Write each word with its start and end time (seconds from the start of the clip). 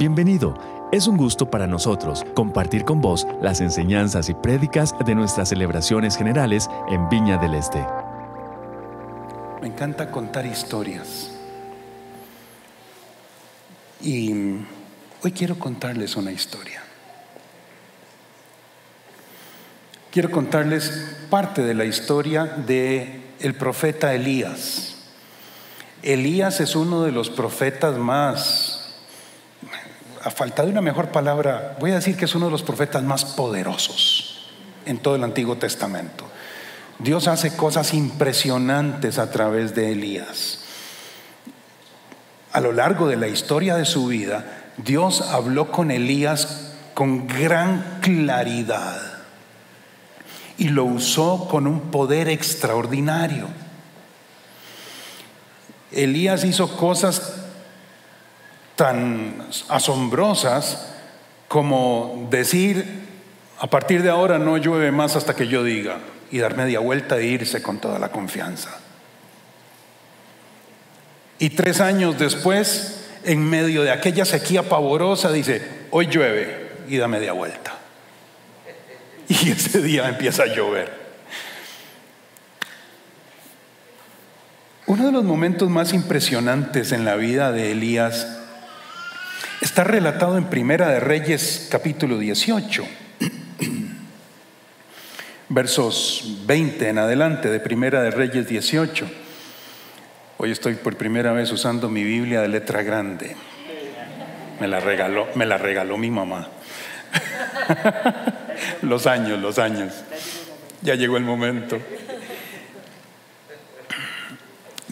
Bienvenido. 0.00 0.54
Es 0.92 1.06
un 1.06 1.18
gusto 1.18 1.50
para 1.50 1.66
nosotros 1.66 2.24
compartir 2.32 2.86
con 2.86 3.02
vos 3.02 3.26
las 3.42 3.60
enseñanzas 3.60 4.30
y 4.30 4.34
prédicas 4.34 4.94
de 5.04 5.14
nuestras 5.14 5.50
celebraciones 5.50 6.16
generales 6.16 6.70
en 6.88 7.06
Viña 7.10 7.36
del 7.36 7.52
Este. 7.52 7.86
Me 9.60 9.66
encanta 9.66 10.10
contar 10.10 10.46
historias. 10.46 11.32
Y 14.00 14.32
hoy 15.22 15.32
quiero 15.36 15.58
contarles 15.58 16.16
una 16.16 16.32
historia. 16.32 16.80
Quiero 20.10 20.30
contarles 20.30 21.18
parte 21.28 21.60
de 21.60 21.74
la 21.74 21.84
historia 21.84 22.46
de 22.46 23.20
el 23.38 23.54
profeta 23.54 24.14
Elías. 24.14 24.96
Elías 26.02 26.60
es 26.60 26.74
uno 26.74 27.02
de 27.02 27.12
los 27.12 27.28
profetas 27.28 27.98
más, 27.98 28.69
a 30.22 30.30
falta 30.30 30.64
de 30.64 30.70
una 30.70 30.82
mejor 30.82 31.08
palabra, 31.08 31.76
voy 31.80 31.92
a 31.92 31.96
decir 31.96 32.16
que 32.16 32.26
es 32.26 32.34
uno 32.34 32.46
de 32.46 32.52
los 32.52 32.62
profetas 32.62 33.02
más 33.02 33.24
poderosos 33.24 34.50
en 34.84 34.98
todo 34.98 35.16
el 35.16 35.24
Antiguo 35.24 35.56
Testamento. 35.56 36.24
Dios 36.98 37.28
hace 37.28 37.56
cosas 37.56 37.94
impresionantes 37.94 39.18
a 39.18 39.30
través 39.30 39.74
de 39.74 39.92
Elías. 39.92 40.60
A 42.52 42.60
lo 42.60 42.72
largo 42.72 43.08
de 43.08 43.16
la 43.16 43.28
historia 43.28 43.76
de 43.76 43.86
su 43.86 44.08
vida, 44.08 44.72
Dios 44.76 45.22
habló 45.22 45.70
con 45.70 45.90
Elías 45.90 46.72
con 46.92 47.26
gran 47.26 48.00
claridad 48.02 49.00
y 50.58 50.68
lo 50.68 50.84
usó 50.84 51.48
con 51.48 51.66
un 51.66 51.90
poder 51.90 52.28
extraordinario. 52.28 53.48
Elías 55.92 56.44
hizo 56.44 56.76
cosas 56.76 57.40
tan 58.80 59.34
asombrosas 59.68 60.86
como 61.48 62.28
decir, 62.30 62.82
a 63.58 63.66
partir 63.66 64.02
de 64.02 64.08
ahora 64.08 64.38
no 64.38 64.56
llueve 64.56 64.90
más 64.90 65.16
hasta 65.16 65.36
que 65.36 65.48
yo 65.48 65.62
diga, 65.62 65.98
y 66.30 66.38
dar 66.38 66.56
media 66.56 66.80
vuelta 66.80 67.18
e 67.18 67.26
irse 67.26 67.60
con 67.60 67.78
toda 67.78 67.98
la 67.98 68.08
confianza. 68.08 68.70
Y 71.38 71.50
tres 71.50 71.82
años 71.82 72.18
después, 72.18 73.04
en 73.24 73.44
medio 73.50 73.82
de 73.82 73.90
aquella 73.90 74.24
sequía 74.24 74.62
pavorosa, 74.62 75.30
dice, 75.30 75.60
hoy 75.90 76.06
llueve 76.06 76.70
y 76.88 76.96
da 76.96 77.06
media 77.06 77.34
vuelta. 77.34 77.74
Y 79.28 79.50
ese 79.50 79.82
día 79.82 80.08
empieza 80.08 80.44
a 80.44 80.54
llover. 80.54 80.90
Uno 84.86 85.04
de 85.04 85.12
los 85.12 85.24
momentos 85.24 85.68
más 85.68 85.92
impresionantes 85.92 86.92
en 86.92 87.04
la 87.04 87.16
vida 87.16 87.52
de 87.52 87.72
Elías 87.72 88.39
está 89.60 89.84
relatado 89.84 90.38
en 90.38 90.44
Primera 90.44 90.88
de 90.88 91.00
Reyes 91.00 91.68
capítulo 91.70 92.18
18, 92.18 92.84
versos 95.50 96.38
20 96.46 96.88
en 96.88 96.98
adelante 96.98 97.50
de 97.50 97.60
Primera 97.60 98.02
de 98.02 98.10
Reyes 98.10 98.48
18. 98.48 99.10
Hoy 100.38 100.50
estoy 100.50 100.76
por 100.76 100.96
primera 100.96 101.32
vez 101.32 101.52
usando 101.52 101.90
mi 101.90 102.02
Biblia 102.02 102.40
de 102.40 102.48
letra 102.48 102.82
grande. 102.82 103.36
Me 104.60 104.66
la 104.66 104.80
regaló, 104.80 105.28
me 105.34 105.44
la 105.44 105.58
regaló 105.58 105.98
mi 105.98 106.10
mamá. 106.10 106.48
los 108.82 109.06
años, 109.06 109.38
los 109.40 109.58
años. 109.58 109.92
Ya 110.80 110.94
llegó 110.94 111.18
el 111.18 111.24
momento. 111.24 111.78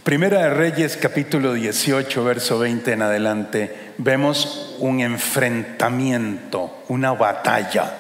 Primera 0.09 0.45
de 0.45 0.49
Reyes 0.49 0.97
capítulo 0.97 1.53
18, 1.53 2.25
verso 2.25 2.59
20 2.59 2.93
en 2.93 3.03
adelante, 3.03 3.93
vemos 3.99 4.75
un 4.79 5.01
enfrentamiento, 5.01 6.83
una 6.89 7.13
batalla 7.13 7.93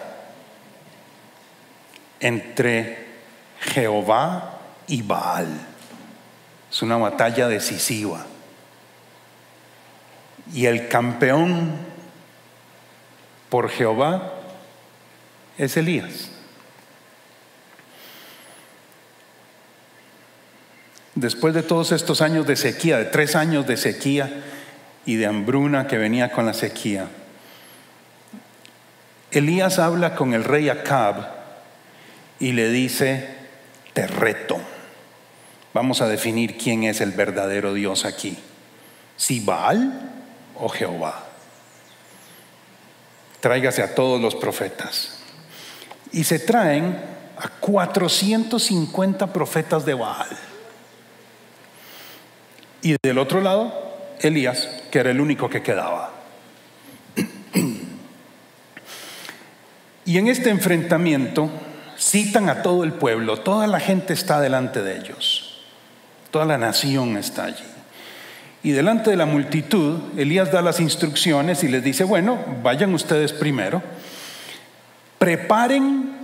entre 2.18 3.08
Jehová 3.60 4.58
y 4.86 5.02
Baal. 5.02 5.48
Es 6.72 6.80
una 6.80 6.96
batalla 6.96 7.46
decisiva. 7.46 8.24
Y 10.54 10.64
el 10.64 10.88
campeón 10.88 11.76
por 13.50 13.68
Jehová 13.68 14.32
es 15.58 15.76
Elías. 15.76 16.27
Después 21.18 21.52
de 21.52 21.64
todos 21.64 21.90
estos 21.90 22.22
años 22.22 22.46
de 22.46 22.54
sequía, 22.54 22.96
de 22.96 23.06
tres 23.06 23.34
años 23.34 23.66
de 23.66 23.76
sequía 23.76 24.44
y 25.04 25.16
de 25.16 25.26
hambruna 25.26 25.88
que 25.88 25.98
venía 25.98 26.30
con 26.30 26.46
la 26.46 26.54
sequía, 26.54 27.08
Elías 29.32 29.80
habla 29.80 30.14
con 30.14 30.32
el 30.32 30.44
rey 30.44 30.68
Acab 30.68 31.26
y 32.38 32.52
le 32.52 32.70
dice, 32.70 33.34
te 33.94 34.06
reto. 34.06 34.58
Vamos 35.74 36.02
a 36.02 36.08
definir 36.08 36.56
quién 36.56 36.84
es 36.84 37.00
el 37.00 37.10
verdadero 37.10 37.74
Dios 37.74 38.04
aquí, 38.04 38.38
si 39.16 39.40
Baal 39.40 40.12
o 40.54 40.68
Jehová. 40.68 41.26
Tráigase 43.40 43.82
a 43.82 43.96
todos 43.96 44.20
los 44.20 44.36
profetas. 44.36 45.18
Y 46.12 46.22
se 46.22 46.38
traen 46.38 46.96
a 47.36 47.48
450 47.48 49.32
profetas 49.32 49.84
de 49.84 49.94
Baal. 49.94 50.47
Y 52.82 52.96
del 53.02 53.18
otro 53.18 53.40
lado, 53.40 53.72
Elías, 54.20 54.68
que 54.90 55.00
era 55.00 55.10
el 55.10 55.20
único 55.20 55.50
que 55.50 55.62
quedaba. 55.62 56.12
Y 60.04 60.16
en 60.16 60.28
este 60.28 60.48
enfrentamiento 60.48 61.50
citan 61.98 62.48
a 62.48 62.62
todo 62.62 62.82
el 62.84 62.94
pueblo, 62.94 63.40
toda 63.40 63.66
la 63.66 63.78
gente 63.78 64.14
está 64.14 64.40
delante 64.40 64.82
de 64.82 64.96
ellos, 64.96 65.60
toda 66.30 66.46
la 66.46 66.56
nación 66.56 67.18
está 67.18 67.44
allí. 67.44 67.64
Y 68.62 68.70
delante 68.70 69.10
de 69.10 69.16
la 69.16 69.26
multitud, 69.26 69.98
Elías 70.16 70.50
da 70.50 70.62
las 70.62 70.80
instrucciones 70.80 71.62
y 71.62 71.68
les 71.68 71.84
dice, 71.84 72.04
bueno, 72.04 72.38
vayan 72.62 72.94
ustedes 72.94 73.34
primero, 73.34 73.82
preparen 75.18 76.16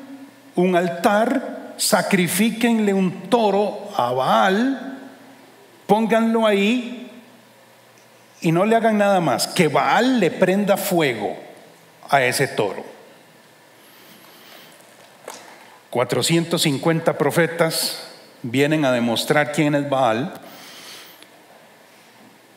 un 0.56 0.76
altar, 0.76 1.74
sacrifíquenle 1.76 2.94
un 2.94 3.28
toro 3.28 3.90
a 3.96 4.12
Baal, 4.12 4.93
pónganlo 5.86 6.46
ahí 6.46 7.10
y 8.40 8.52
no 8.52 8.64
le 8.66 8.76
hagan 8.76 8.98
nada 8.98 9.20
más, 9.20 9.46
que 9.48 9.68
Baal 9.68 10.20
le 10.20 10.30
prenda 10.30 10.76
fuego 10.76 11.36
a 12.10 12.22
ese 12.22 12.46
toro. 12.46 12.84
450 15.90 17.16
profetas 17.16 18.06
vienen 18.42 18.84
a 18.84 18.92
demostrar 18.92 19.52
quién 19.52 19.74
es 19.74 19.88
Baal, 19.88 20.34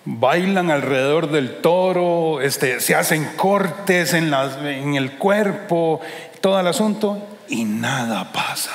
bailan 0.04 0.72
alrededor 0.72 1.32
del 1.32 1.62
toro, 1.62 2.42
este, 2.42 2.80
se 2.80 2.96
hacen 2.96 3.26
cortes 3.36 4.14
en, 4.14 4.34
en 4.34 4.96
el 4.96 5.14
cuerpo, 5.14 6.02
todo 6.42 6.60
el 6.60 6.68
asunto, 6.68 7.26
y 7.48 7.64
nada 7.64 8.32
pasa. 8.32 8.74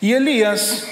Y 0.00 0.14
Elías 0.14 0.86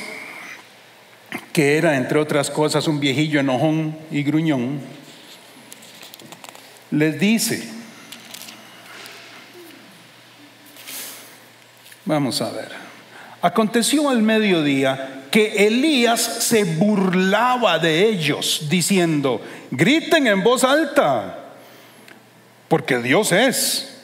que 1.52 1.76
era, 1.76 1.96
entre 1.96 2.18
otras 2.18 2.50
cosas, 2.50 2.86
un 2.88 3.00
viejillo 3.00 3.40
enojón 3.40 3.96
y 4.10 4.22
gruñón, 4.22 4.80
les 6.90 7.18
dice, 7.18 7.68
vamos 12.04 12.40
a 12.40 12.50
ver, 12.50 12.70
aconteció 13.42 14.08
al 14.08 14.22
mediodía 14.22 15.26
que 15.30 15.66
Elías 15.66 16.20
se 16.20 16.64
burlaba 16.64 17.78
de 17.78 18.08
ellos, 18.08 18.66
diciendo, 18.70 19.42
griten 19.70 20.26
en 20.26 20.42
voz 20.42 20.64
alta, 20.64 21.38
porque 22.68 22.98
Dios 22.98 23.32
es. 23.32 23.94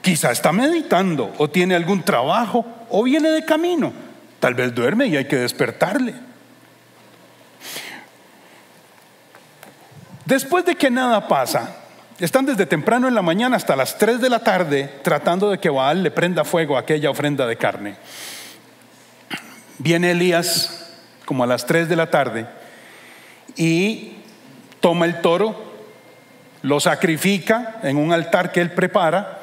Quizá 0.00 0.32
está 0.32 0.52
meditando 0.52 1.32
o 1.38 1.48
tiene 1.48 1.76
algún 1.76 2.02
trabajo 2.02 2.66
o 2.90 3.04
viene 3.04 3.30
de 3.30 3.44
camino. 3.44 3.92
Tal 4.40 4.54
vez 4.54 4.74
duerme 4.74 5.06
y 5.06 5.16
hay 5.16 5.26
que 5.26 5.36
despertarle. 5.36 6.14
Después 10.24 10.64
de 10.64 10.76
que 10.76 10.90
nada 10.90 11.26
pasa, 11.28 11.76
están 12.18 12.46
desde 12.46 12.66
temprano 12.66 13.08
en 13.08 13.14
la 13.14 13.22
mañana 13.22 13.56
hasta 13.56 13.74
las 13.74 13.98
3 13.98 14.20
de 14.20 14.30
la 14.30 14.40
tarde 14.40 15.00
tratando 15.02 15.50
de 15.50 15.58
que 15.58 15.70
Baal 15.70 16.02
le 16.02 16.10
prenda 16.10 16.44
fuego 16.44 16.76
a 16.76 16.80
aquella 16.80 17.10
ofrenda 17.10 17.46
de 17.46 17.56
carne. 17.56 17.96
Viene 19.78 20.12
Elías 20.12 20.92
como 21.24 21.42
a 21.42 21.46
las 21.46 21.66
3 21.66 21.88
de 21.88 21.96
la 21.96 22.10
tarde 22.10 22.46
y 23.56 24.12
toma 24.80 25.06
el 25.06 25.20
toro, 25.20 25.72
lo 26.62 26.78
sacrifica 26.78 27.80
en 27.82 27.96
un 27.96 28.12
altar 28.12 28.52
que 28.52 28.60
él 28.60 28.70
prepara 28.70 29.40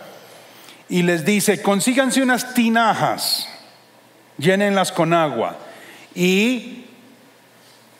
y 0.88 1.02
les 1.02 1.26
dice, 1.26 1.62
consíganse 1.62 2.22
unas 2.22 2.54
tinajas, 2.54 3.48
llénenlas 4.38 4.92
con 4.92 5.14
agua 5.14 5.58
y 6.16 6.86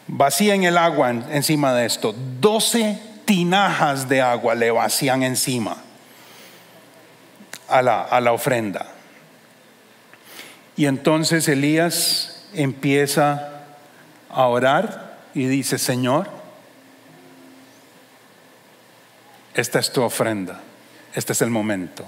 vacíen 0.10 0.64
el 0.64 0.78
agua 0.78 1.12
encima 1.12 1.74
de 1.74 1.86
esto. 1.86 2.14
Doce 2.40 3.00
tinajas 3.26 4.10
de 4.10 4.22
agua 4.22 4.56
le 4.56 4.72
vacían 4.72 5.24
encima 5.24 5.78
a 7.68 7.82
la, 7.82 8.02
a 8.02 8.20
la 8.20 8.34
ofrenda. 8.34 8.88
Y 10.76 10.88
entonces 10.88 11.48
Elías 11.48 12.48
empieza 12.54 13.66
a 14.30 14.48
orar 14.48 15.18
y 15.34 15.46
dice, 15.46 15.78
Señor, 15.78 16.30
esta 19.54 19.80
es 19.80 19.92
tu 19.92 20.02
ofrenda, 20.02 20.62
este 21.14 21.34
es 21.34 21.42
el 21.42 21.50
momento. 21.50 22.06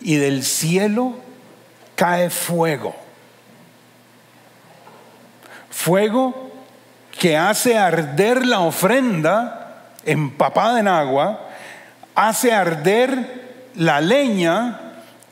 Y 0.00 0.16
del 0.16 0.44
cielo 0.44 1.14
cae 1.96 2.30
fuego. 2.30 3.05
Fuego 5.86 6.50
que 7.16 7.36
hace 7.36 7.78
arder 7.78 8.44
la 8.44 8.58
ofrenda 8.58 9.84
empapada 10.04 10.80
en 10.80 10.88
agua, 10.88 11.48
hace 12.16 12.52
arder 12.52 13.70
la 13.76 14.00
leña, 14.00 14.80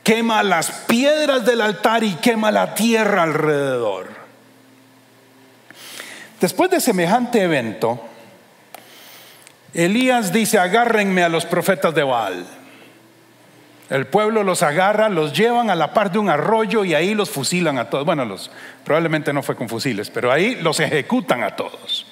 quema 0.01 0.43
las 0.43 0.71
piedras 0.87 1.45
del 1.45 1.59
altar 1.59 2.05
y 2.05 2.13
quema 2.13 2.51
la 2.51 2.73
tierra 2.73 3.23
alrededor. 3.23 4.07
Después 6.39 6.71
de 6.71 6.79
semejante 6.79 7.41
evento, 7.41 8.01
Elías 9.73 10.31
dice, 10.31 10.57
agárrenme 10.57 11.21
a 11.21 11.27
los 11.27 11.45
profetas 11.45 11.93
de 11.93 12.03
Baal. 12.03 12.45
El 13.89 14.07
pueblo 14.07 14.43
los 14.43 14.63
agarra, 14.63 15.09
los 15.09 15.33
llevan 15.33 15.69
a 15.69 15.75
la 15.75 15.93
par 15.93 16.11
de 16.11 16.17
un 16.17 16.29
arroyo 16.29 16.83
y 16.83 16.95
ahí 16.95 17.13
los 17.13 17.29
fusilan 17.29 17.77
a 17.77 17.89
todos. 17.89 18.05
Bueno, 18.05 18.25
los, 18.25 18.49
probablemente 18.83 19.31
no 19.31 19.43
fue 19.43 19.55
con 19.55 19.69
fusiles, 19.69 20.09
pero 20.09 20.31
ahí 20.31 20.55
los 20.55 20.79
ejecutan 20.79 21.43
a 21.43 21.55
todos. 21.55 22.07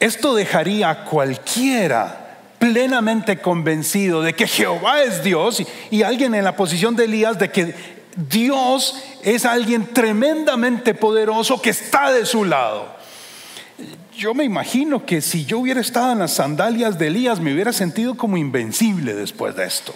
Esto 0.00 0.34
dejaría 0.34 0.90
a 0.90 1.04
cualquiera 1.04 2.38
plenamente 2.58 3.38
convencido 3.38 4.22
de 4.22 4.34
que 4.34 4.46
Jehová 4.46 5.02
es 5.02 5.22
Dios 5.22 5.62
y 5.90 6.02
alguien 6.02 6.34
en 6.34 6.44
la 6.44 6.56
posición 6.56 6.96
de 6.96 7.04
Elías 7.04 7.38
de 7.38 7.50
que 7.50 7.74
Dios 8.16 9.02
es 9.22 9.44
alguien 9.44 9.86
tremendamente 9.92 10.94
poderoso 10.94 11.60
que 11.60 11.70
está 11.70 12.12
de 12.12 12.24
su 12.24 12.44
lado 12.44 12.93
yo 14.16 14.34
me 14.34 14.44
imagino 14.44 15.04
que 15.04 15.20
si 15.20 15.44
yo 15.44 15.58
hubiera 15.58 15.80
estado 15.80 16.12
en 16.12 16.20
las 16.20 16.32
sandalias 16.32 16.98
de 16.98 17.08
Elías 17.08 17.40
me 17.40 17.52
hubiera 17.52 17.72
sentido 17.72 18.16
como 18.16 18.36
invencible 18.36 19.14
después 19.14 19.56
de 19.56 19.64
esto. 19.64 19.94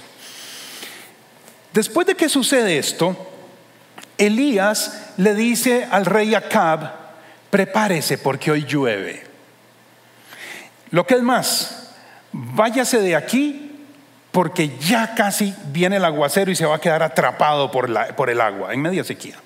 Después 1.73 2.07
de 2.07 2.15
que 2.15 2.29
sucede 2.29 2.79
esto, 2.79 3.17
Elías 4.17 5.13
le 5.17 5.35
dice 5.35 5.87
al 5.91 6.07
rey 6.07 6.35
Acab, 6.35 6.93
prepárese 7.51 8.19
porque 8.19 8.51
hoy 8.51 8.65
llueve. 8.65 9.25
Lo 10.91 11.07
que 11.07 11.15
es 11.15 11.23
más, 11.23 11.93
váyase 12.33 13.01
de 13.01 13.15
aquí 13.15 13.87
porque 14.33 14.77
ya 14.79 15.15
casi 15.15 15.55
viene 15.67 15.97
el 15.97 16.05
aguacero 16.05 16.51
y 16.51 16.57
se 16.57 16.67
va 16.67 16.77
a 16.77 16.81
quedar 16.81 17.03
atrapado 17.03 17.71
por, 17.71 17.89
el 18.31 18.41
agua 18.41 18.73
en 18.73 18.81
media 18.81 19.05
sequía. 19.05 19.37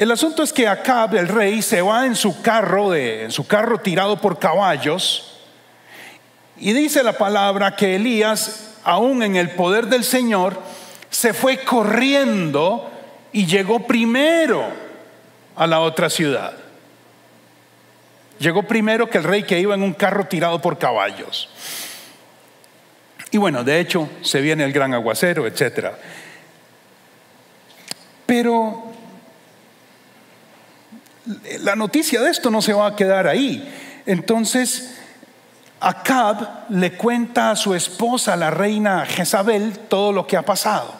El 0.00 0.10
asunto 0.10 0.42
es 0.42 0.50
que 0.50 0.66
Acab, 0.66 1.14
el 1.14 1.28
rey, 1.28 1.60
se 1.60 1.82
va 1.82 2.06
en 2.06 2.16
su 2.16 2.40
carro, 2.40 2.94
en 2.94 3.30
su 3.30 3.46
carro 3.46 3.76
tirado 3.76 4.18
por 4.18 4.38
caballos, 4.38 5.38
y 6.56 6.72
dice 6.72 7.02
la 7.02 7.18
palabra 7.18 7.76
que 7.76 7.96
Elías, 7.96 8.78
aún 8.82 9.22
en 9.22 9.36
el 9.36 9.50
poder 9.50 9.88
del 9.88 10.04
Señor, 10.04 10.58
se 11.10 11.34
fue 11.34 11.58
corriendo 11.64 12.90
y 13.30 13.44
llegó 13.44 13.86
primero 13.86 14.64
a 15.54 15.66
la 15.66 15.80
otra 15.80 16.08
ciudad. 16.08 16.54
Llegó 18.38 18.62
primero 18.62 19.10
que 19.10 19.18
el 19.18 19.24
rey 19.24 19.42
que 19.42 19.60
iba 19.60 19.74
en 19.74 19.82
un 19.82 19.92
carro 19.92 20.24
tirado 20.24 20.62
por 20.62 20.78
caballos. 20.78 21.50
Y 23.30 23.36
bueno, 23.36 23.64
de 23.64 23.80
hecho, 23.80 24.08
se 24.22 24.40
viene 24.40 24.64
el 24.64 24.72
gran 24.72 24.94
aguacero, 24.94 25.46
etc. 25.46 25.88
Pero 28.24 28.89
la 31.60 31.76
noticia 31.76 32.20
de 32.20 32.30
esto 32.30 32.50
no 32.50 32.62
se 32.62 32.72
va 32.72 32.86
a 32.86 32.96
quedar 32.96 33.26
ahí. 33.26 33.68
Entonces, 34.06 34.96
Acab 35.80 36.66
le 36.68 36.92
cuenta 36.92 37.50
a 37.50 37.56
su 37.56 37.74
esposa, 37.74 38.36
la 38.36 38.50
reina 38.50 39.06
Jezabel, 39.06 39.78
todo 39.78 40.12
lo 40.12 40.26
que 40.26 40.36
ha 40.36 40.42
pasado. 40.42 40.94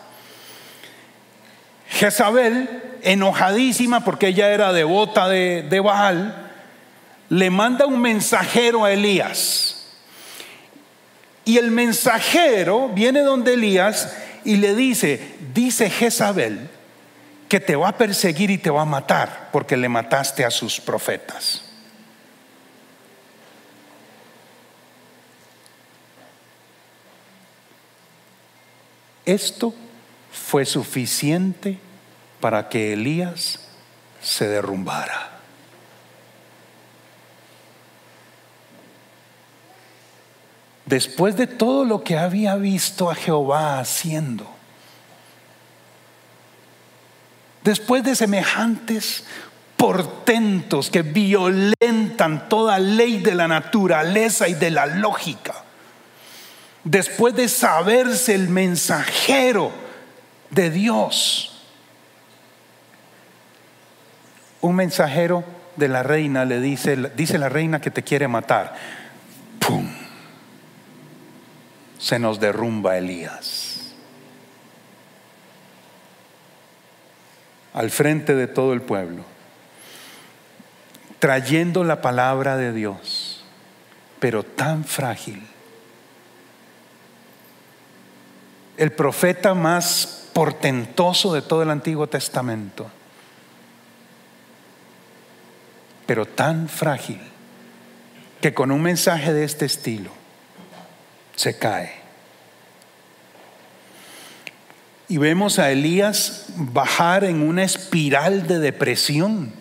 Jezabel, 1.88 2.82
enojadísima 3.03 4.05
porque 4.05 4.29
ella 4.29 4.50
era 4.50 4.73
devota 4.73 5.29
de, 5.29 5.67
de 5.69 5.81
Baal, 5.81 6.50
le 7.29 7.50
manda 7.50 7.87
un 7.87 8.00
mensajero 8.00 8.85
a 8.85 8.93
Elías. 8.93 9.77
Y 11.44 11.59
el 11.59 11.71
mensajero 11.71 12.88
viene 12.88 13.21
donde 13.21 13.55
Elías 13.55 14.15
y 14.44 14.56
le 14.56 14.75
dice, 14.75 15.35
dice 15.53 15.91
Jezabel, 15.91 16.69
que 17.50 17.58
te 17.58 17.75
va 17.75 17.88
a 17.88 17.99
perseguir 17.99 18.49
y 18.49 18.58
te 18.58 18.70
va 18.70 18.82
a 18.82 18.85
matar 18.87 19.49
porque 19.50 19.76
le 19.76 19.88
mataste 19.88 20.44
a 20.44 20.52
sus 20.52 20.81
profetas. 20.81 21.62
Esto 29.26 29.75
fue 30.31 30.64
suficiente 30.64 31.81
para 32.38 32.69
que 32.69 32.93
Elías 32.93 33.58
se 34.23 34.46
derrumbara. 34.46 35.41
Después 40.87 41.37
de 41.37 41.49
todo 41.49 41.85
lo 41.85 42.05
que 42.05 42.17
había 42.17 42.55
visto 42.55 43.11
a 43.11 43.17
Jehová 43.17 43.81
haciendo, 43.81 44.59
Después 47.62 48.02
de 48.04 48.16
semejantes 48.16 49.24
portentos 49.76 50.90
que 50.90 51.02
violentan 51.02 52.48
toda 52.48 52.78
ley 52.78 53.18
de 53.18 53.34
la 53.34 53.48
naturaleza 53.48 54.48
y 54.48 54.54
de 54.54 54.70
la 54.70 54.86
lógica, 54.86 55.54
después 56.84 57.34
de 57.34 57.48
saberse 57.48 58.34
el 58.34 58.48
mensajero 58.48 59.72
de 60.50 60.70
Dios, 60.70 61.50
un 64.60 64.76
mensajero 64.76 65.44
de 65.76 65.88
la 65.88 66.02
reina 66.02 66.44
le 66.44 66.60
dice, 66.60 66.96
dice 67.17 67.38
la 67.38 67.48
reina 67.48 67.81
que 67.81 67.90
te 67.90 68.02
quiere 68.02 68.29
matar. 68.29 68.74
¡Pum! 69.58 69.88
Se 71.98 72.19
nos 72.19 72.40
derrumba 72.40 72.98
Elías. 72.98 73.69
Al 77.72 77.91
frente 77.91 78.34
de 78.34 78.46
todo 78.46 78.72
el 78.72 78.82
pueblo, 78.82 79.24
trayendo 81.19 81.84
la 81.84 82.00
palabra 82.00 82.56
de 82.56 82.72
Dios, 82.72 83.44
pero 84.19 84.43
tan 84.43 84.84
frágil. 84.84 85.46
El 88.77 88.93
profeta 88.93 89.55
más 89.55 90.29
portentoso 90.32 91.34
de 91.34 91.43
todo 91.43 91.62
el 91.62 91.70
Antiguo 91.70 92.06
Testamento, 92.06 92.91
pero 96.06 96.27
tan 96.27 96.69
frágil 96.69 97.20
que 98.41 98.55
con 98.55 98.70
un 98.70 98.82
mensaje 98.82 99.32
de 99.32 99.44
este 99.44 99.67
estilo 99.67 100.10
se 101.36 101.58
cae. 101.58 101.99
Y 105.10 105.19
vemos 105.19 105.58
a 105.58 105.72
Elías 105.72 106.44
bajar 106.55 107.24
en 107.24 107.43
una 107.43 107.64
espiral 107.64 108.46
de 108.46 108.60
depresión. 108.60 109.52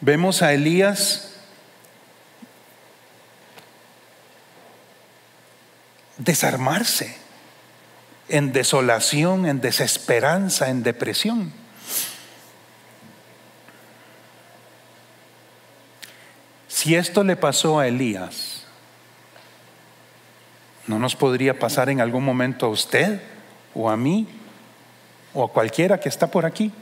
Vemos 0.00 0.42
a 0.42 0.52
Elías 0.52 1.36
desarmarse 6.18 7.16
en 8.28 8.52
desolación, 8.52 9.46
en 9.46 9.60
desesperanza, 9.60 10.68
en 10.68 10.82
depresión. 10.82 11.52
Si 16.66 16.96
esto 16.96 17.22
le 17.22 17.36
pasó 17.36 17.78
a 17.78 17.86
Elías, 17.86 18.64
¿no 20.88 20.98
nos 20.98 21.14
podría 21.14 21.60
pasar 21.60 21.88
en 21.88 22.00
algún 22.00 22.24
momento 22.24 22.66
a 22.66 22.70
usted? 22.70 23.20
O 23.74 23.90
a 23.90 23.96
mí 23.96 24.26
o 25.32 25.44
a 25.44 25.52
cualquiera 25.52 25.98
que 26.00 26.08
está 26.08 26.26
por 26.26 26.46
aquí. 26.46 26.72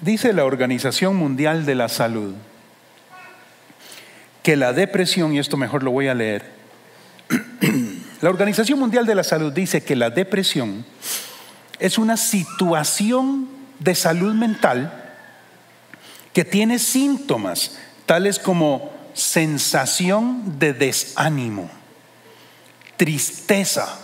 Dice 0.00 0.32
la 0.32 0.44
Organización 0.44 1.16
Mundial 1.16 1.64
de 1.64 1.74
la 1.74 1.88
Salud 1.88 2.34
que 4.42 4.56
la 4.56 4.72
depresión, 4.72 5.32
y 5.32 5.38
esto 5.38 5.56
mejor 5.56 5.84
lo 5.84 5.92
voy 5.92 6.08
a 6.08 6.14
leer, 6.14 6.50
La 8.22 8.30
Organización 8.30 8.78
Mundial 8.78 9.04
de 9.04 9.16
la 9.16 9.24
Salud 9.24 9.52
dice 9.52 9.82
que 9.82 9.96
la 9.96 10.08
depresión 10.08 10.84
es 11.80 11.98
una 11.98 12.16
situación 12.16 13.48
de 13.80 13.96
salud 13.96 14.32
mental 14.32 14.92
que 16.32 16.44
tiene 16.44 16.78
síntomas 16.78 17.78
tales 18.06 18.38
como 18.38 18.91
sensación 19.14 20.58
de 20.58 20.72
desánimo, 20.72 21.70
tristeza, 22.96 23.98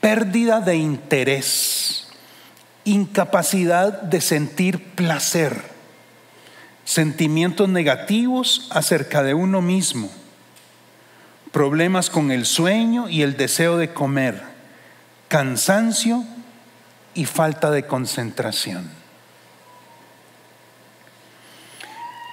pérdida 0.00 0.60
de 0.60 0.76
interés, 0.76 2.08
incapacidad 2.84 4.02
de 4.02 4.20
sentir 4.20 4.94
placer, 4.94 5.62
sentimientos 6.84 7.68
negativos 7.68 8.68
acerca 8.70 9.22
de 9.22 9.34
uno 9.34 9.60
mismo, 9.60 10.10
problemas 11.52 12.10
con 12.10 12.30
el 12.30 12.46
sueño 12.46 13.08
y 13.08 13.22
el 13.22 13.36
deseo 13.36 13.76
de 13.76 13.92
comer, 13.92 14.42
cansancio 15.28 16.24
y 17.14 17.24
falta 17.24 17.70
de 17.70 17.86
concentración. 17.86 18.90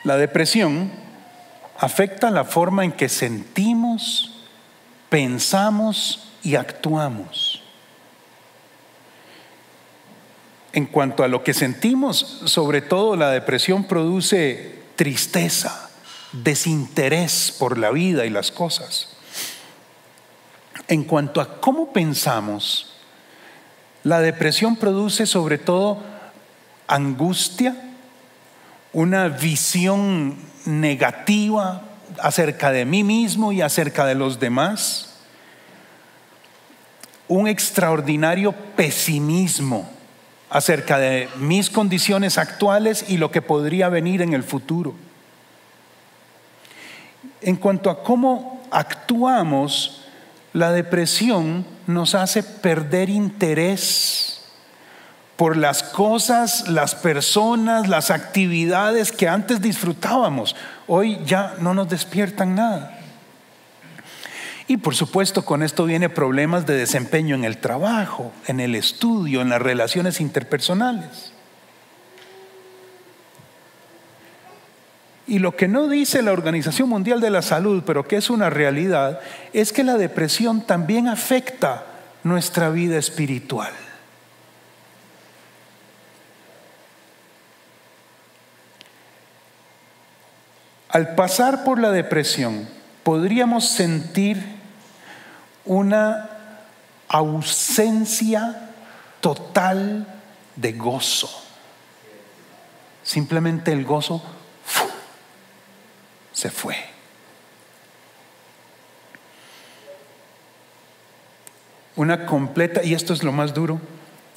La 0.04 0.18
depresión 0.18 1.03
afecta 1.84 2.32
la 2.32 2.46
forma 2.46 2.86
en 2.86 2.94
que 2.94 3.10
sentimos, 3.10 4.32
pensamos 5.10 6.30
y 6.42 6.56
actuamos. 6.56 7.62
En 10.72 10.86
cuanto 10.86 11.26
a 11.26 11.28
lo 11.28 11.44
que 11.44 11.54
sentimos, 11.54 12.42
sobre 12.46 12.82
todo 12.82 13.18
la 13.18 13.32
depresión 13.32 13.84
produce 13.84 14.82
tristeza, 14.96 15.90
desinterés 16.32 17.54
por 17.60 17.78
la 17.78 17.92
vida 17.92 18.26
y 18.26 18.30
las 18.30 18.50
cosas. 18.50 19.10
En 20.88 21.04
cuanto 21.04 21.42
a 21.42 21.60
cómo 21.60 21.92
pensamos, 21.92 22.94
la 24.04 24.22
depresión 24.22 24.78
produce 24.78 25.26
sobre 25.26 25.58
todo 25.58 26.02
angustia, 26.88 27.76
una 28.94 29.28
visión 29.28 30.53
negativa 30.66 31.82
acerca 32.20 32.72
de 32.72 32.86
mí 32.86 33.04
mismo 33.04 33.52
y 33.52 33.62
acerca 33.62 34.06
de 34.06 34.16
los 34.16 34.40
demás, 34.40 35.10
un 37.28 37.48
extraordinario 37.48 38.52
pesimismo 38.76 39.90
acerca 40.50 41.00
de 41.00 41.30
mis 41.38 41.70
condiciones 41.70 42.38
actuales 42.38 43.06
y 43.08 43.18
lo 43.18 43.32
que 43.32 43.42
podría 43.42 43.90
venir 43.90 44.22
en 44.22 44.34
el 44.34 44.44
futuro. 44.44 44.94
En 47.42 47.56
cuanto 47.56 47.90
a 47.90 48.04
cómo 48.04 48.62
actuamos, 48.70 50.04
la 50.54 50.72
depresión 50.72 51.66
nos 51.88 52.14
hace 52.14 52.44
perder 52.44 53.10
interés 53.10 54.33
por 55.44 55.58
las 55.58 55.84
cosas, 55.84 56.70
las 56.70 56.96
personas, 56.96 57.90
las 57.90 58.12
actividades 58.12 59.12
que 59.12 59.28
antes 59.28 59.62
disfrutábamos. 59.62 60.56
Hoy 60.88 61.20
ya 61.26 61.56
no 61.60 61.74
nos 61.74 61.90
despiertan 61.90 62.56
nada. 62.56 62.98
Y 64.68 64.78
por 64.78 64.96
supuesto 64.96 65.44
con 65.44 65.62
esto 65.62 65.84
viene 65.84 66.08
problemas 66.08 66.66
de 66.66 66.78
desempeño 66.78 67.36
en 67.36 67.44
el 67.44 67.58
trabajo, 67.58 68.32
en 68.48 68.62
el 68.62 68.74
estudio, 68.74 69.42
en 69.42 69.50
las 69.50 69.62
relaciones 69.62 70.22
interpersonales. 70.22 71.34
Y 75.28 75.40
lo 75.40 75.58
que 75.58 75.68
no 75.68 75.90
dice 75.90 76.22
la 76.22 76.32
Organización 76.32 76.88
Mundial 76.88 77.20
de 77.20 77.32
la 77.32 77.42
Salud, 77.42 77.84
pero 77.86 78.08
que 78.08 78.16
es 78.16 78.30
una 78.30 78.50
realidad, 78.50 79.20
es 79.52 79.74
que 79.74 79.84
la 79.84 79.96
depresión 79.96 80.62
también 80.62 81.10
afecta 81.10 81.84
nuestra 82.24 82.70
vida 82.70 82.98
espiritual. 82.98 83.74
Al 90.94 91.16
pasar 91.16 91.64
por 91.64 91.80
la 91.80 91.90
depresión, 91.90 92.70
podríamos 93.02 93.68
sentir 93.68 94.46
una 95.66 96.30
ausencia 97.08 98.70
total 99.20 100.06
de 100.56 100.74
gozo. 100.74 101.32
Simplemente 103.02 103.72
el 103.72 103.86
gozo 103.86 104.22
se 106.32 106.52
fue. 106.52 106.76
Una 111.96 112.28
completa, 112.28 112.84
y 112.84 112.94
esto 112.94 113.14
es 113.14 113.24
lo 113.24 113.32
más 113.32 113.56
duro, 113.56 113.82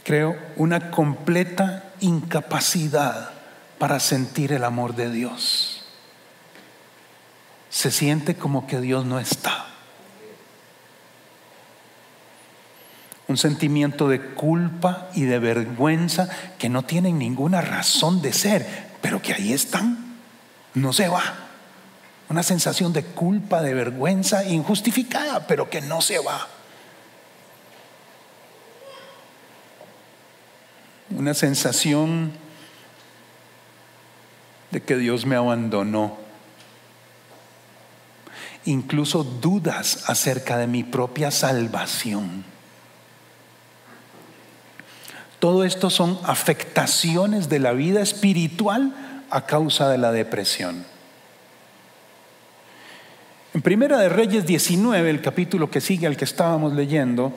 creo, 0.04 0.38
una 0.56 0.90
completa 0.90 1.92
incapacidad 2.00 3.28
para 3.76 4.00
sentir 4.00 4.54
el 4.54 4.64
amor 4.64 4.94
de 4.94 5.10
Dios. 5.10 5.75
Se 7.70 7.90
siente 7.90 8.36
como 8.36 8.66
que 8.66 8.80
Dios 8.80 9.04
no 9.04 9.18
está. 9.18 9.66
un 13.28 13.36
sentimiento 13.36 14.08
de 14.08 14.20
culpa 14.20 15.08
y 15.14 15.22
de 15.22 15.38
vergüenza 15.38 16.28
que 16.58 16.68
no 16.68 16.84
tienen 16.84 17.18
ninguna 17.18 17.60
razón 17.60 18.22
de 18.22 18.32
ser, 18.32 18.66
pero 19.00 19.20
que 19.20 19.34
ahí 19.34 19.52
están, 19.52 20.16
no 20.74 20.92
se 20.92 21.08
va. 21.08 21.22
Una 22.28 22.42
sensación 22.42 22.92
de 22.92 23.04
culpa, 23.04 23.62
de 23.62 23.74
vergüenza 23.74 24.44
injustificada, 24.44 25.46
pero 25.46 25.70
que 25.70 25.80
no 25.80 26.00
se 26.00 26.18
va. 26.18 26.48
Una 31.10 31.34
sensación 31.34 32.32
de 34.70 34.82
que 34.82 34.96
Dios 34.96 35.24
me 35.24 35.36
abandonó. 35.36 36.25
Incluso 38.66 39.24
dudas 39.24 40.04
acerca 40.06 40.58
de 40.58 40.66
mi 40.66 40.84
propia 40.84 41.30
salvación. 41.30 42.44
Todo 45.38 45.64
esto 45.64 45.90
son 45.90 46.18
afectaciones 46.24 47.48
de 47.48 47.58
la 47.58 47.72
vida 47.72 48.00
espiritual 48.00 48.92
a 49.30 49.46
causa 49.46 49.88
de 49.88 49.98
la 49.98 50.12
depresión. 50.12 50.84
En 53.54 53.62
Primera 53.62 53.98
de 53.98 54.08
Reyes 54.08 54.46
19, 54.46 55.08
el 55.08 55.22
capítulo 55.22 55.70
que 55.70 55.80
sigue 55.80 56.06
al 56.06 56.16
que 56.16 56.24
estábamos 56.24 56.74
leyendo, 56.74 57.32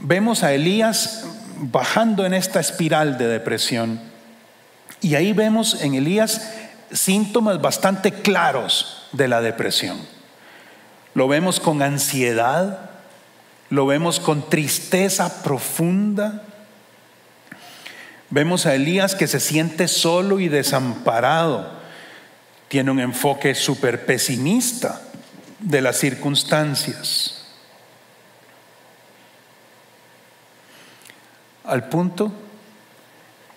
vemos 0.00 0.42
a 0.42 0.52
Elías 0.52 1.24
bajando 1.56 2.26
en 2.26 2.34
esta 2.34 2.60
espiral 2.60 3.18
de 3.18 3.28
depresión. 3.28 4.00
Y 5.00 5.14
ahí 5.14 5.32
vemos 5.32 5.80
en 5.82 5.94
Elías 5.94 6.52
síntomas 6.92 7.60
bastante 7.60 8.12
claros 8.12 9.08
de 9.12 9.28
la 9.28 9.40
depresión. 9.40 10.17
Lo 11.14 11.28
vemos 11.28 11.60
con 11.60 11.82
ansiedad, 11.82 12.90
lo 13.70 13.86
vemos 13.86 14.20
con 14.20 14.48
tristeza 14.48 15.42
profunda, 15.42 16.44
Vemos 18.30 18.66
a 18.66 18.74
Elías 18.74 19.14
que 19.14 19.26
se 19.26 19.40
siente 19.40 19.88
solo 19.88 20.38
y 20.38 20.48
desamparado. 20.48 21.70
Tiene 22.68 22.90
un 22.90 23.00
enfoque 23.00 23.54
súper 23.54 24.04
pesimista 24.04 25.00
de 25.60 25.80
las 25.80 25.96
circunstancias. 25.96 27.46
Al 31.64 31.88
punto 31.88 32.32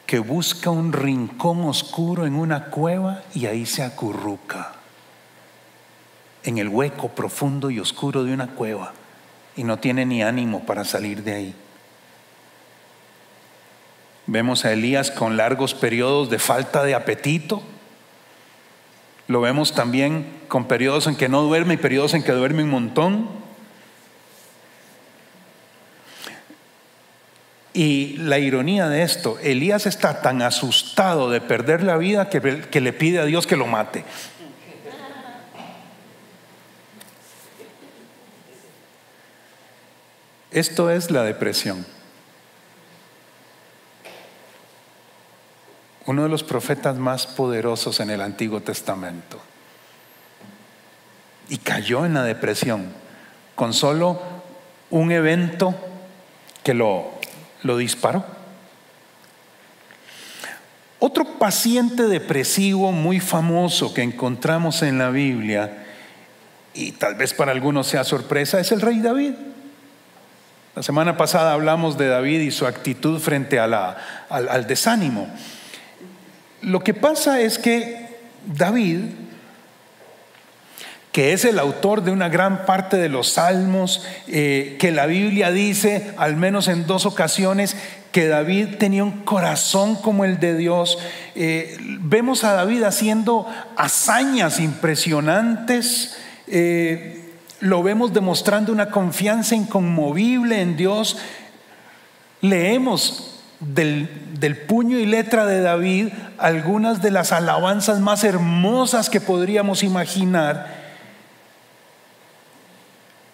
que 0.05 0.19
busca 0.19 0.69
un 0.69 0.93
rincón 0.93 1.63
oscuro 1.65 2.25
en 2.25 2.35
una 2.35 2.65
cueva 2.65 3.23
y 3.33 3.45
ahí 3.47 3.65
se 3.65 3.83
acurruca, 3.83 4.73
en 6.43 6.57
el 6.57 6.69
hueco 6.69 7.09
profundo 7.09 7.69
y 7.69 7.79
oscuro 7.79 8.23
de 8.23 8.33
una 8.33 8.47
cueva, 8.47 8.93
y 9.55 9.63
no 9.63 9.77
tiene 9.79 10.05
ni 10.05 10.23
ánimo 10.23 10.65
para 10.65 10.83
salir 10.83 11.23
de 11.23 11.33
ahí. 11.33 11.55
Vemos 14.27 14.65
a 14.65 14.71
Elías 14.71 15.11
con 15.11 15.35
largos 15.35 15.73
periodos 15.73 16.29
de 16.29 16.39
falta 16.39 16.83
de 16.83 16.95
apetito. 16.95 17.61
Lo 19.27 19.41
vemos 19.41 19.73
también 19.73 20.25
con 20.47 20.65
periodos 20.65 21.07
en 21.07 21.15
que 21.15 21.27
no 21.27 21.41
duerme 21.41 21.73
y 21.73 21.77
periodos 21.77 22.13
en 22.13 22.23
que 22.23 22.31
duerme 22.31 22.63
un 22.63 22.69
montón. 22.69 23.29
Y 27.73 28.17
la 28.17 28.37
ironía 28.37 28.89
de 28.89 29.03
esto, 29.03 29.39
Elías 29.41 29.85
está 29.85 30.21
tan 30.21 30.41
asustado 30.41 31.29
de 31.29 31.41
perder 31.41 31.83
la 31.83 31.97
vida 31.97 32.29
que, 32.29 32.61
que 32.69 32.81
le 32.81 32.93
pide 32.93 33.19
a 33.19 33.25
Dios 33.25 33.47
que 33.47 33.55
lo 33.55 33.65
mate. 33.65 34.03
Esto 40.51 40.89
es 40.89 41.11
la 41.11 41.23
depresión. 41.23 41.85
uno 46.05 46.23
de 46.23 46.29
los 46.29 46.43
profetas 46.43 46.97
más 46.97 47.27
poderosos 47.27 47.99
en 47.99 48.09
el 48.09 48.21
Antiguo 48.21 48.61
Testamento. 48.61 49.39
Y 51.49 51.57
cayó 51.57 52.05
en 52.05 52.13
la 52.13 52.23
depresión 52.23 52.91
con 53.55 53.73
solo 53.73 54.21
un 54.89 55.11
evento 55.11 55.75
que 56.63 56.73
lo, 56.73 57.11
lo 57.63 57.77
disparó. 57.77 58.25
Otro 60.99 61.39
paciente 61.39 62.03
depresivo 62.03 62.91
muy 62.91 63.19
famoso 63.19 63.93
que 63.93 64.03
encontramos 64.03 64.81
en 64.83 64.99
la 64.99 65.09
Biblia, 65.09 65.85
y 66.73 66.91
tal 66.93 67.15
vez 67.15 67.33
para 67.33 67.51
algunos 67.51 67.87
sea 67.87 68.03
sorpresa, 68.03 68.59
es 68.59 68.71
el 68.71 68.81
rey 68.81 68.99
David. 68.99 69.33
La 70.75 70.83
semana 70.83 71.17
pasada 71.17 71.53
hablamos 71.53 71.97
de 71.97 72.07
David 72.07 72.41
y 72.41 72.51
su 72.51 72.65
actitud 72.65 73.19
frente 73.19 73.59
al, 73.59 73.73
al 73.73 74.67
desánimo. 74.67 75.27
Lo 76.61 76.79
que 76.81 76.93
pasa 76.93 77.41
es 77.41 77.59
que 77.59 78.19
David 78.45 79.01
que 81.11 81.33
es 81.33 81.43
el 81.43 81.59
autor 81.59 82.03
de 82.03 82.11
una 82.11 82.29
gran 82.29 82.65
parte 82.65 82.97
de 82.97 83.09
los 83.09 83.33
salmos, 83.33 84.05
eh, 84.27 84.77
que 84.79 84.91
la 84.91 85.07
Biblia 85.07 85.51
dice, 85.51 86.13
al 86.17 86.37
menos 86.37 86.69
en 86.69 86.87
dos 86.87 87.05
ocasiones, 87.05 87.75
que 88.13 88.27
David 88.27 88.77
tenía 88.77 89.03
un 89.03 89.23
corazón 89.23 89.95
como 89.95 90.23
el 90.23 90.39
de 90.39 90.55
Dios. 90.55 90.97
Eh, 91.35 91.77
vemos 91.99 92.43
a 92.43 92.53
David 92.53 92.83
haciendo 92.83 93.45
hazañas 93.75 94.59
impresionantes. 94.59 96.17
Eh, 96.47 97.20
lo 97.61 97.83
vemos 97.83 98.11
demostrando 98.11 98.71
una 98.73 98.89
confianza 98.89 99.55
inconmovible 99.55 100.61
en 100.61 100.75
Dios. 100.75 101.17
Leemos 102.41 103.39
del, 103.59 104.09
del, 104.39 104.57
puño 104.57 104.97
y 104.97 105.05
letra 105.05 105.45
de 105.45 105.61
David 105.61 106.09
algunas 106.39 107.01
de 107.03 107.11
las 107.11 107.31
alabanzas 107.31 107.99
más 107.99 108.23
hermosas 108.23 109.09
que 109.09 109.21
podríamos 109.21 109.83
imaginar. 109.83 110.81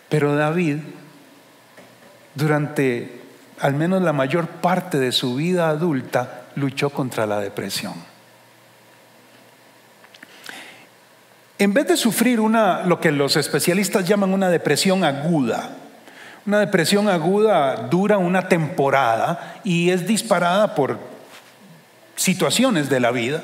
Pero 0.09 0.35
David, 0.35 0.79
durante 2.35 3.21
al 3.59 3.73
menos 3.73 4.01
la 4.01 4.13
mayor 4.13 4.47
parte 4.47 4.99
de 4.99 5.13
su 5.13 5.35
vida 5.35 5.69
adulta, 5.69 6.43
luchó 6.55 6.89
contra 6.89 7.25
la 7.25 7.39
depresión. 7.39 7.93
En 11.59 11.73
vez 11.73 11.87
de 11.87 11.97
sufrir 11.97 12.39
una, 12.39 12.83
lo 12.83 12.99
que 12.99 13.11
los 13.11 13.35
especialistas 13.35 14.07
llaman 14.07 14.33
una 14.33 14.49
depresión 14.49 15.03
aguda, 15.03 15.71
una 16.45 16.59
depresión 16.59 17.09
aguda 17.09 17.87
dura 17.89 18.17
una 18.17 18.47
temporada 18.47 19.59
y 19.63 19.89
es 19.89 20.07
disparada 20.07 20.75
por 20.75 20.99
situaciones 22.15 22.89
de 22.89 22.99
la 22.99 23.11
vida, 23.11 23.43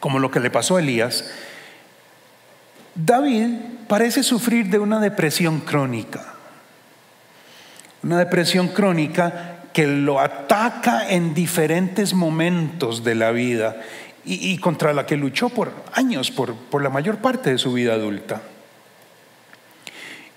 como 0.00 0.18
lo 0.18 0.30
que 0.30 0.40
le 0.40 0.50
pasó 0.50 0.76
a 0.76 0.80
Elías, 0.80 1.30
David 2.94 3.56
parece 3.88 4.22
sufrir 4.22 4.68
de 4.68 4.78
una 4.78 4.98
depresión 5.00 5.60
crónica. 5.60 6.34
Una 8.02 8.18
depresión 8.18 8.68
crónica 8.68 9.58
que 9.72 9.86
lo 9.86 10.20
ataca 10.20 11.08
en 11.08 11.34
diferentes 11.34 12.14
momentos 12.14 13.04
de 13.04 13.14
la 13.14 13.30
vida 13.30 13.76
y, 14.24 14.56
contra 14.58 14.92
la 14.92 15.04
que 15.04 15.16
luchó 15.16 15.48
por 15.48 15.72
años, 15.92 16.30
por, 16.30 16.82
la 16.82 16.90
mayor 16.90 17.18
parte 17.18 17.50
de 17.50 17.58
su 17.58 17.72
vida 17.72 17.94
adulta. 17.94 18.42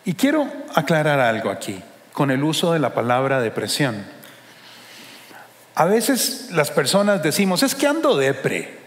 Y 0.06 0.13
quiero 0.13 0.48
aclarar 0.74 1.20
algo 1.20 1.50
aquí 1.50 1.82
con 2.12 2.32
el 2.32 2.44
uso 2.44 2.74
de 2.74 2.80
la 2.80 2.94
palabra 2.94 3.42
depresión. 3.42 4.04
A 5.75 5.86
veces 5.86 6.50
las 6.51 6.72
personas 6.72 7.22
decimos, 7.22 7.63
es 7.63 7.75
que 7.75 7.88
ando 7.88 8.15
depre. 8.15 8.80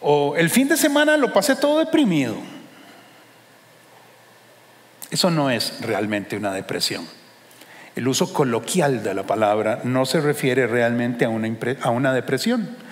O 0.00 0.36
el 0.36 0.50
fin 0.50 0.68
de 0.68 0.76
semana 0.76 1.16
lo 1.16 1.32
pasé 1.32 1.56
todo 1.56 1.78
deprimido. 1.78 2.36
Eso 5.10 5.30
no 5.30 5.50
es 5.50 5.80
realmente 5.80 6.36
una 6.36 6.52
depresión. 6.52 7.06
El 7.94 8.08
uso 8.08 8.32
coloquial 8.32 9.02
de 9.02 9.14
la 9.14 9.22
palabra 9.22 9.80
no 9.84 10.06
se 10.06 10.20
refiere 10.20 10.66
realmente 10.66 11.24
a 11.24 11.90
una 11.90 12.12
depresión. 12.12 12.85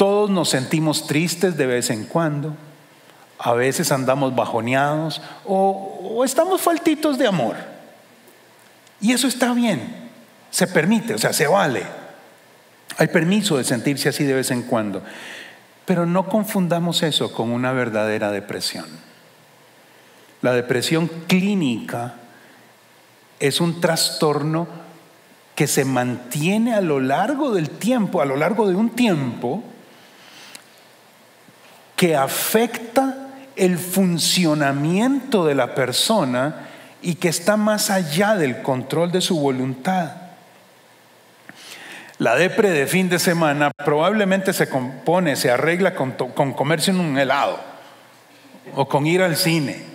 Todos 0.00 0.30
nos 0.30 0.48
sentimos 0.48 1.06
tristes 1.06 1.58
de 1.58 1.66
vez 1.66 1.90
en 1.90 2.06
cuando, 2.06 2.56
a 3.38 3.52
veces 3.52 3.92
andamos 3.92 4.34
bajoneados 4.34 5.20
o, 5.44 6.14
o 6.16 6.24
estamos 6.24 6.62
faltitos 6.62 7.18
de 7.18 7.26
amor. 7.26 7.54
Y 8.98 9.12
eso 9.12 9.28
está 9.28 9.52
bien, 9.52 10.08
se 10.50 10.66
permite, 10.66 11.12
o 11.12 11.18
sea, 11.18 11.34
se 11.34 11.46
vale. 11.46 11.82
Hay 12.96 13.08
permiso 13.08 13.58
de 13.58 13.64
sentirse 13.64 14.08
así 14.08 14.24
de 14.24 14.32
vez 14.32 14.50
en 14.50 14.62
cuando. 14.62 15.02
Pero 15.84 16.06
no 16.06 16.30
confundamos 16.30 17.02
eso 17.02 17.34
con 17.34 17.50
una 17.50 17.72
verdadera 17.72 18.30
depresión. 18.30 18.86
La 20.40 20.54
depresión 20.54 21.08
clínica 21.26 22.14
es 23.38 23.60
un 23.60 23.82
trastorno 23.82 24.66
que 25.54 25.66
se 25.66 25.84
mantiene 25.84 26.72
a 26.72 26.80
lo 26.80 27.00
largo 27.00 27.52
del 27.52 27.68
tiempo, 27.68 28.22
a 28.22 28.24
lo 28.24 28.36
largo 28.36 28.66
de 28.66 28.76
un 28.76 28.88
tiempo, 28.88 29.62
que 32.00 32.16
afecta 32.16 33.28
el 33.56 33.76
funcionamiento 33.76 35.44
de 35.44 35.54
la 35.54 35.74
persona 35.74 36.68
y 37.02 37.16
que 37.16 37.28
está 37.28 37.58
más 37.58 37.90
allá 37.90 38.36
del 38.36 38.62
control 38.62 39.12
de 39.12 39.20
su 39.20 39.38
voluntad. 39.38 40.12
La 42.16 42.36
depre 42.36 42.70
de 42.70 42.86
fin 42.86 43.10
de 43.10 43.18
semana 43.18 43.70
probablemente 43.84 44.54
se 44.54 44.70
compone, 44.70 45.36
se 45.36 45.50
arregla 45.50 45.94
con, 45.94 46.12
con 46.12 46.54
comerse 46.54 46.90
un 46.90 47.18
helado 47.18 47.60
o 48.74 48.88
con 48.88 49.06
ir 49.06 49.20
al 49.20 49.36
cine 49.36 49.90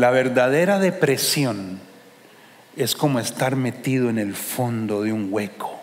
la 0.00 0.10
verdadera 0.10 0.78
depresión 0.78 1.80
es 2.76 2.94
como 2.94 3.18
estar 3.18 3.56
metido 3.56 4.08
en 4.08 4.18
el 4.18 4.34
fondo 4.34 5.02
de 5.02 5.12
un 5.12 5.28
hueco 5.30 5.79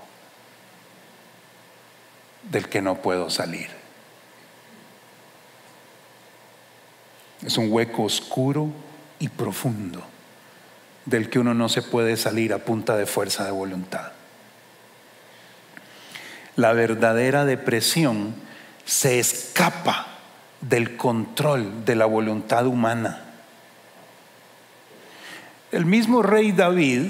del 2.52 2.70
que 2.70 2.82
no 2.82 3.02
puedo 3.02 3.30
salir. 3.30 3.70
Es 7.46 7.58
un 7.58 7.72
hueco 7.72 8.04
oscuro 8.04 8.72
y 9.20 9.30
profundo 9.30 10.04
del 11.06 11.30
que 11.30 11.40
uno 11.40 11.54
no 11.54 11.70
se 11.70 11.82
puede 11.82 12.18
salir 12.18 12.54
a 12.54 12.60
punta 12.60 12.98
de 12.98 13.06
fuerza 13.06 13.46
de 13.46 13.52
voluntad. 13.52 14.12
La 16.56 16.74
verdadera 16.74 17.46
depresión 17.46 18.36
se 18.86 19.20
escapa 19.20 20.08
del 20.62 20.98
control 20.98 21.86
de 21.86 21.96
la 21.96 22.06
voluntad 22.06 22.66
humana 22.66 23.28
el 25.72 25.86
mismo 25.86 26.22
rey 26.22 26.52
David, 26.54 27.04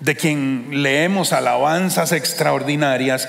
de 0.00 0.16
quien 0.16 0.68
leemos 0.82 1.32
alabanzas 1.32 2.12
extraordinarias, 2.12 3.28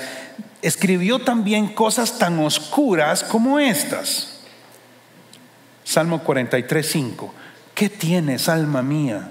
escribió 0.62 1.18
también 1.20 1.68
cosas 1.68 2.18
tan 2.18 2.38
oscuras 2.38 3.24
como 3.24 3.58
estas. 3.58 4.40
Salmo 5.84 6.22
43, 6.22 6.86
5. 6.90 7.34
¿Qué 7.74 7.88
tienes, 7.88 8.48
alma 8.48 8.82
mía? 8.82 9.30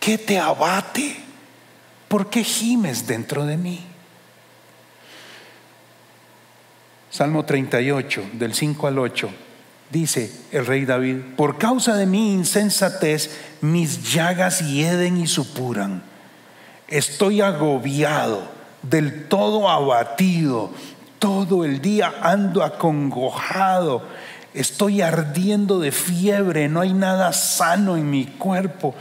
¿Qué 0.00 0.18
te 0.18 0.38
abate? 0.38 1.16
¿Por 2.08 2.28
qué 2.30 2.42
gimes 2.42 3.06
dentro 3.06 3.46
de 3.46 3.56
mí? 3.56 3.84
Salmo 7.10 7.44
38, 7.44 8.30
del 8.32 8.54
5 8.54 8.86
al 8.86 8.98
8 8.98 9.30
dice 9.92 10.32
el 10.50 10.64
rey 10.66 10.86
David, 10.86 11.16
por 11.36 11.58
causa 11.58 11.94
de 11.94 12.06
mi 12.06 12.32
insensatez, 12.32 13.30
mis 13.60 14.12
llagas 14.12 14.60
hieden 14.60 15.18
y 15.18 15.26
supuran. 15.26 16.02
Estoy 16.88 17.42
agobiado, 17.42 18.50
del 18.82 19.28
todo 19.28 19.68
abatido, 19.68 20.70
todo 21.18 21.64
el 21.64 21.80
día 21.80 22.12
ando 22.20 22.62
acongojado, 22.62 24.02
estoy 24.54 25.02
ardiendo 25.02 25.78
de 25.78 25.92
fiebre, 25.92 26.68
no 26.68 26.80
hay 26.80 26.92
nada 26.92 27.32
sano 27.32 27.96
en 27.96 28.10
mi 28.10 28.26
cuerpo. 28.26 28.94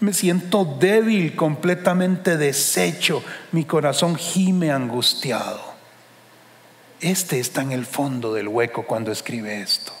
Me 0.00 0.12
siento 0.12 0.64
débil, 0.64 1.36
completamente 1.36 2.36
deshecho, 2.36 3.22
mi 3.52 3.64
corazón 3.64 4.16
gime 4.16 4.70
angustiado. 4.70 5.72
Este 7.00 7.40
está 7.40 7.62
en 7.62 7.72
el 7.72 7.86
fondo 7.86 8.34
del 8.34 8.48
hueco 8.48 8.84
cuando 8.86 9.10
escribe 9.10 9.60
esto. 9.60 9.92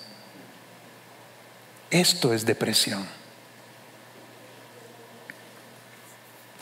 Esto 1.90 2.32
es 2.32 2.46
depresión. 2.46 3.06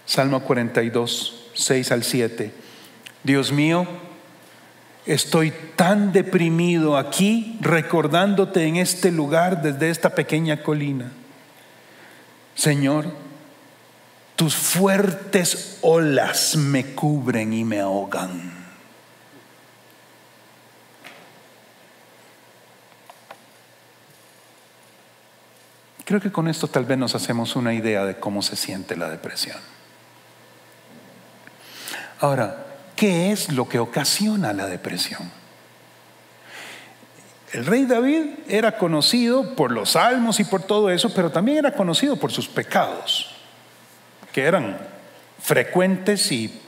Salmo 0.07 0.41
42, 0.41 1.51
6 1.55 1.93
al 1.93 2.03
7. 2.05 2.60
Dios 3.23 3.53
mío, 3.53 3.87
estoy 5.07 5.53
tan 5.77 6.13
deprimido 6.13 6.97
aquí 6.97 7.59
recordándote 7.61 8.67
en 8.67 8.77
este 8.77 9.11
lugar 9.11 9.63
desde 9.63 9.91
esta 9.91 10.11
pequeña 10.11 10.63
colina. 10.63 11.11
Señor, 12.55 13.07
tus 14.37 14.55
fuertes 14.55 15.79
olas 15.83 16.57
me 16.57 16.95
cubren 16.95 17.53
y 17.53 17.65
me 17.65 17.81
ahogan. 17.81 18.61
Creo 26.05 26.21
que 26.21 26.33
con 26.33 26.49
esto 26.49 26.67
tal 26.67 26.87
vez 26.87 26.99
nos 26.99 27.15
hacemos 27.15 27.55
una 27.55 27.73
idea 27.73 28.05
de 28.05 28.19
cómo 28.19 28.43
se 28.43 28.57
siente 28.57 28.97
la 28.97 29.09
depresión. 29.11 29.59
Ahora, 32.19 32.70
¿qué 33.01 33.33
es 33.33 33.51
lo 33.51 33.67
que 33.67 33.79
ocasiona 33.79 34.53
la 34.53 34.67
depresión? 34.67 35.33
El 37.51 37.65
rey 37.65 37.87
David 37.87 38.27
era 38.47 38.77
conocido 38.77 39.55
por 39.55 39.73
los 39.73 39.93
salmos 39.93 40.39
y 40.39 40.45
por 40.45 40.65
todo 40.65 40.91
eso, 40.91 41.09
pero 41.15 41.33
también 41.33 41.57
era 41.57 41.73
conocido 41.73 42.17
por 42.17 42.31
sus 42.31 42.47
pecados, 42.47 43.35
que 44.33 44.43
eran 44.43 44.79
frecuentes 45.41 46.31
y 46.31 46.61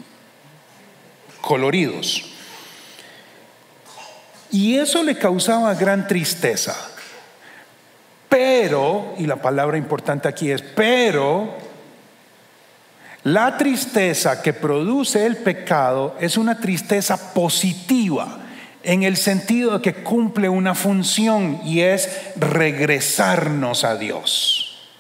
coloridos. 1.42 2.24
Y 4.50 4.78
eso 4.78 5.02
le 5.02 5.18
causaba 5.18 5.74
gran 5.74 6.08
tristeza. 6.08 6.74
Pero, 8.30 9.14
y 9.18 9.26
la 9.26 9.36
palabra 9.36 9.76
importante 9.76 10.28
aquí 10.28 10.50
es, 10.50 10.62
pero 10.62 11.58
la 13.24 13.56
tristeza 13.56 14.42
que 14.42 14.52
produce 14.52 15.24
el 15.24 15.36
pecado 15.36 16.16
es 16.20 16.36
una 16.36 16.58
tristeza 16.58 17.32
positiva 17.32 18.40
en 18.82 19.04
el 19.04 19.16
sentido 19.16 19.78
de 19.78 19.82
que 19.82 20.02
cumple 20.02 20.48
una 20.48 20.74
función 20.74 21.60
y 21.64 21.80
es 21.80 22.32
regresarnos 22.34 23.84
a 23.84 23.96
Dios. 23.96 24.90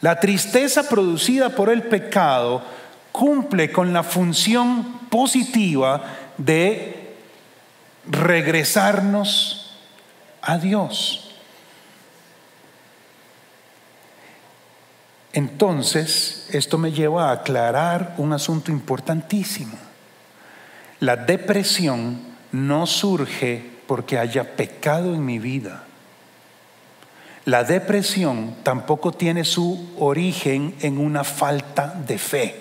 La 0.00 0.18
tristeza 0.18 0.88
producida 0.88 1.50
por 1.50 1.70
el 1.70 1.84
pecado 1.84 2.62
cumple 3.12 3.70
con 3.70 3.92
la 3.92 4.02
función 4.02 4.98
positiva 5.08 6.02
de 6.36 7.14
regresarnos 8.08 9.78
a 10.42 10.58
Dios. 10.58 11.25
Entonces, 15.36 16.46
esto 16.50 16.78
me 16.78 16.92
lleva 16.92 17.28
a 17.28 17.32
aclarar 17.32 18.14
un 18.16 18.32
asunto 18.32 18.70
importantísimo. 18.70 19.76
La 20.98 21.14
depresión 21.16 22.20
no 22.52 22.86
surge 22.86 23.62
porque 23.86 24.18
haya 24.18 24.56
pecado 24.56 25.14
en 25.14 25.26
mi 25.26 25.38
vida. 25.38 25.84
La 27.44 27.64
depresión 27.64 28.56
tampoco 28.62 29.12
tiene 29.12 29.44
su 29.44 29.90
origen 29.98 30.74
en 30.80 30.96
una 30.96 31.22
falta 31.22 31.88
de 31.88 32.16
fe, 32.16 32.54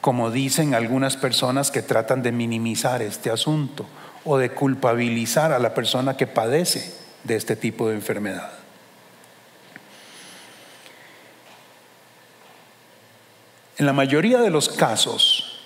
como 0.00 0.30
dicen 0.30 0.76
algunas 0.76 1.16
personas 1.16 1.72
que 1.72 1.82
tratan 1.82 2.22
de 2.22 2.30
minimizar 2.30 3.02
este 3.02 3.30
asunto 3.30 3.84
o 4.24 4.38
de 4.38 4.52
culpabilizar 4.52 5.50
a 5.50 5.58
la 5.58 5.74
persona 5.74 6.16
que 6.16 6.28
padece 6.28 6.94
de 7.24 7.34
este 7.34 7.56
tipo 7.56 7.88
de 7.88 7.96
enfermedad. 7.96 8.61
En 13.78 13.86
la 13.86 13.92
mayoría 13.92 14.38
de 14.38 14.50
los 14.50 14.68
casos, 14.68 15.60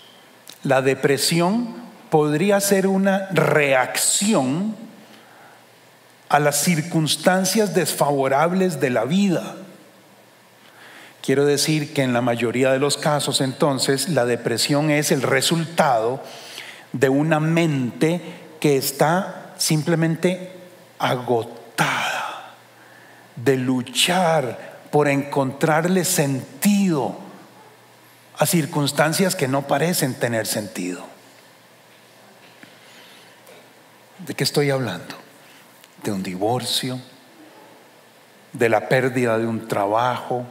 la 0.62 0.83
depresión 0.83 1.75
podría 2.11 2.61
ser 2.61 2.87
una 2.87 3.29
reacción 3.33 4.77
a 6.29 6.38
las 6.38 6.61
circunstancias 6.61 7.75
desfavorables 7.75 8.81
de 8.81 8.90
la 8.90 9.05
vida. 9.05 9.57
Quiero 11.23 11.45
decir 11.45 11.92
que 11.92 12.03
en 12.03 12.12
la 12.12 12.21
mayoría 12.21 12.73
de 12.73 12.79
los 12.79 12.97
casos 12.97 13.40
entonces 13.40 14.09
la 14.09 14.25
depresión 14.25 14.90
es 14.90 15.11
el 15.11 15.23
resultado 15.23 16.23
de 16.92 17.09
una 17.09 17.40
mente 17.40 18.21
que 18.61 18.77
está 18.77 19.53
simplemente 19.57 20.53
agotada 20.99 22.55
de 23.35 23.57
luchar 23.57 24.77
por 24.90 25.09
encontrarle 25.09 26.05
sentido 26.05 27.26
a 28.38 28.46
circunstancias 28.46 29.35
que 29.35 29.49
no 29.49 29.66
parecen 29.66 30.14
tener 30.14 30.46
sentido. 30.46 31.05
¿De 34.27 34.35
qué 34.35 34.44
estoy 34.44 34.70
hablando? 34.70 35.14
De 36.03 36.12
un 36.12 36.22
divorcio, 36.22 37.01
de 38.53 38.68
la 38.68 38.88
pérdida 38.88 39.38
de 39.38 39.46
un 39.46 39.68
trabajo 39.68 40.46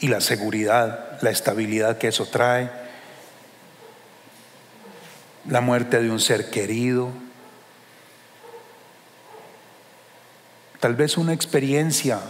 y 0.00 0.08
la 0.08 0.20
seguridad, 0.20 1.18
la 1.22 1.30
estabilidad 1.30 1.98
que 1.98 2.08
eso 2.08 2.26
trae, 2.26 2.70
la 5.48 5.60
muerte 5.60 6.00
de 6.00 6.10
un 6.10 6.20
ser 6.20 6.50
querido, 6.50 7.10
tal 10.80 10.94
vez 10.96 11.16
una 11.16 11.32
experiencia 11.32 12.20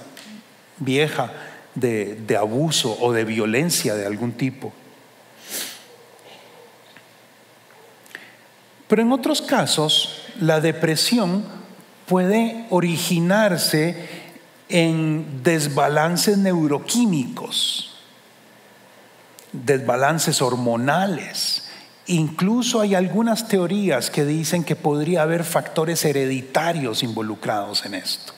vieja 0.79 1.33
de, 1.75 2.37
abuso 2.39 2.97
o 3.01 3.13
de 3.13 3.25
violencia 3.25 3.95
de 3.95 4.07
algún 4.07 4.33
tipo. 4.33 4.73
Pero 8.89 9.03
en 9.03 9.13
otros 9.13 9.41
casos, 9.41 10.23
la 10.41 10.61
depresión 10.61 11.45
puede 12.07 12.67
originarse 12.71 14.23
en 14.69 15.43
desbalances 15.43 16.37
neuroquímicos, 16.37 17.97
desbalances 19.53 20.43
hormonales. 20.43 21.69
Incluso 22.07 22.81
hay 22.81 22.95
algunas 22.95 23.49
teorías 23.49 24.11
que 24.11 24.25
dicen 24.25 24.65
que 24.65 24.77
podría 24.77 25.23
haber 25.23 25.45
factores 25.45 26.05
hereditarios 26.05 27.03
involucrados 27.03 27.87
en 27.87 27.95
esto. 27.95 28.35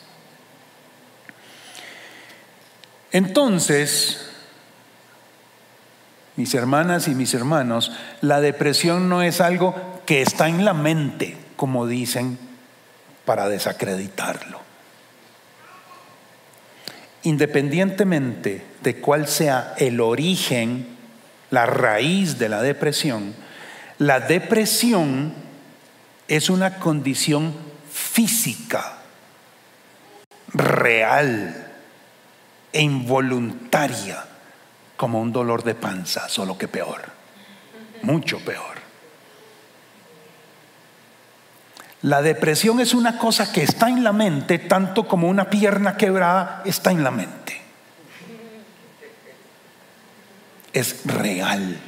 Entonces, 3.14 4.26
mis 6.34 6.52
hermanas 6.52 7.06
y 7.06 7.14
mis 7.14 7.32
hermanos, 7.32 7.92
la 8.20 8.40
depresión 8.40 9.08
no 9.08 9.22
es 9.22 9.40
algo 9.40 10.02
que 10.04 10.20
está 10.20 10.48
en 10.48 10.64
la 10.64 10.74
mente, 10.74 11.36
como 11.54 11.86
dicen, 11.86 12.36
para 13.24 13.48
desacreditarlo. 13.48 14.60
Independientemente 17.22 18.64
de 18.82 18.96
cuál 18.96 19.28
sea 19.28 19.74
el 19.78 20.00
origen, 20.00 20.88
la 21.52 21.66
raíz 21.66 22.40
de 22.40 22.48
la 22.48 22.62
depresión, 22.62 23.32
la 23.98 24.18
depresión 24.18 25.32
es 26.26 26.50
una 26.50 26.80
condición 26.80 27.54
física, 27.92 28.98
real 30.52 31.63
e 32.74 32.82
involuntaria 32.82 34.24
como 34.96 35.20
un 35.20 35.32
dolor 35.32 35.62
de 35.62 35.76
panza, 35.76 36.28
solo 36.28 36.58
que 36.58 36.66
peor, 36.66 37.02
mucho 38.02 38.40
peor. 38.40 38.74
La 42.02 42.20
depresión 42.20 42.80
es 42.80 42.92
una 42.92 43.16
cosa 43.16 43.50
que 43.52 43.62
está 43.62 43.88
en 43.88 44.02
la 44.02 44.12
mente 44.12 44.58
tanto 44.58 45.06
como 45.06 45.28
una 45.28 45.48
pierna 45.48 45.96
quebrada 45.96 46.62
está 46.66 46.90
en 46.90 47.04
la 47.04 47.12
mente. 47.12 47.62
Es 50.72 51.06
real. 51.06 51.78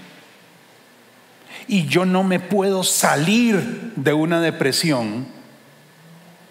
Y 1.66 1.86
yo 1.86 2.06
no 2.06 2.22
me 2.22 2.38
puedo 2.38 2.84
salir 2.84 3.92
de 3.96 4.12
una 4.12 4.40
depresión 4.40 5.26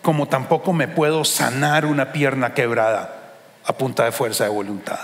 como 0.01 0.27
tampoco 0.27 0.73
me 0.73 0.89
puedo 0.89 1.23
sanar 1.23 1.85
una 1.85 2.11
pierna 2.11 2.53
quebrada 2.53 3.24
a 3.65 3.73
punta 3.73 4.05
de 4.05 4.11
fuerza 4.11 4.43
de 4.43 4.49
voluntad. 4.49 4.99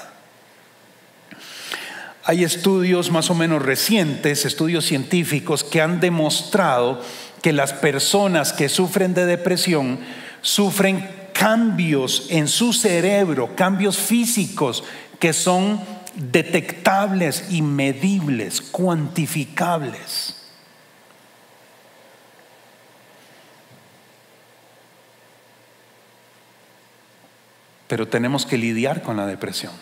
Hay 2.23 2.43
estudios 2.43 3.09
más 3.11 3.29
o 3.29 3.35
menos 3.35 3.61
recientes, 3.61 4.45
estudios 4.45 4.85
científicos, 4.85 5.63
que 5.63 5.81
han 5.81 5.99
demostrado 5.99 7.01
que 7.41 7.51
las 7.51 7.73
personas 7.73 8.53
que 8.53 8.69
sufren 8.69 9.13
de 9.13 9.25
depresión 9.25 9.99
sufren 10.41 11.09
cambios 11.33 12.27
en 12.29 12.47
su 12.47 12.73
cerebro, 12.73 13.55
cambios 13.55 13.97
físicos 13.97 14.83
que 15.19 15.33
son 15.33 15.81
detectables 16.15 17.45
y 17.49 17.61
medibles, 17.61 18.61
cuantificables. 18.61 20.40
Pero 27.91 28.07
tenemos 28.07 28.45
que 28.45 28.57
lidiar 28.57 29.01
con 29.01 29.17
la 29.17 29.27
depresión. 29.27 29.73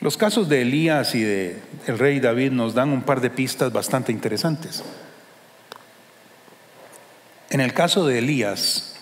Los 0.00 0.16
casos 0.16 0.48
de 0.48 0.62
Elías 0.62 1.14
y 1.14 1.22
de 1.22 1.62
el 1.86 1.96
rey 1.96 2.18
David 2.18 2.50
nos 2.50 2.74
dan 2.74 2.90
un 2.90 3.04
par 3.04 3.20
de 3.20 3.30
pistas 3.30 3.72
bastante 3.72 4.10
interesantes. 4.10 4.82
En 7.50 7.60
el 7.60 7.72
caso 7.72 8.04
de 8.04 8.18
Elías, 8.18 8.96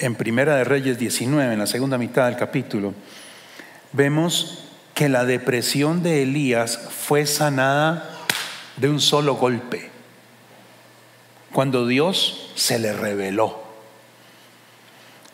en 0.00 0.16
Primera 0.16 0.56
de 0.56 0.64
Reyes 0.64 0.98
19, 0.98 1.52
en 1.52 1.58
la 1.60 1.68
segunda 1.68 1.98
mitad 1.98 2.26
del 2.26 2.36
capítulo, 2.36 2.94
vemos 3.92 4.72
que 4.92 5.08
la 5.08 5.24
depresión 5.24 6.02
de 6.02 6.24
Elías 6.24 6.80
fue 6.90 7.26
sanada 7.26 8.10
de 8.76 8.88
un 8.88 9.00
solo 9.00 9.36
golpe 9.36 9.91
cuando 11.52 11.86
Dios 11.86 12.52
se 12.54 12.78
le 12.78 12.92
reveló. 12.92 13.62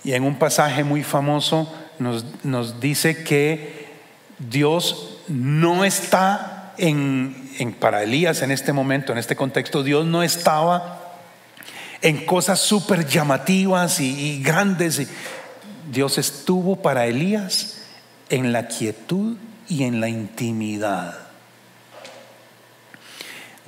Y 0.04 0.12
en 0.12 0.24
un 0.24 0.38
pasaje 0.38 0.85
muy 0.85 1.02
famoso 1.02 1.72
nos, 1.98 2.24
nos 2.44 2.81
dice 2.81 3.24
que 3.24 3.88
Dios 4.38 5.18
no 5.28 5.85
está 5.85 6.72
en, 6.78 7.50
en, 7.59 7.72
para 7.72 8.02
Elías 8.02 8.42
en 8.42 8.50
este 8.50 8.72
momento, 8.72 9.12
en 9.12 9.18
este 9.18 9.37
contexto, 9.37 9.83
Dios 9.83 10.07
no 10.07 10.22
estaba 10.22 11.14
en 12.00 12.24
cosas 12.24 12.61
súper 12.61 13.07
llamativas 13.07 14.00
y, 14.00 14.37
y 14.37 14.42
grandes. 14.42 15.09
Dios 15.90 16.18
estuvo 16.18 16.76
para 16.76 17.07
Elías 17.07 17.83
en 18.31 18.52
la 18.52 18.68
quietud 18.68 19.37
y 19.68 19.85
en 19.85 20.00
la 20.00 20.09
intimidad. 20.09 21.28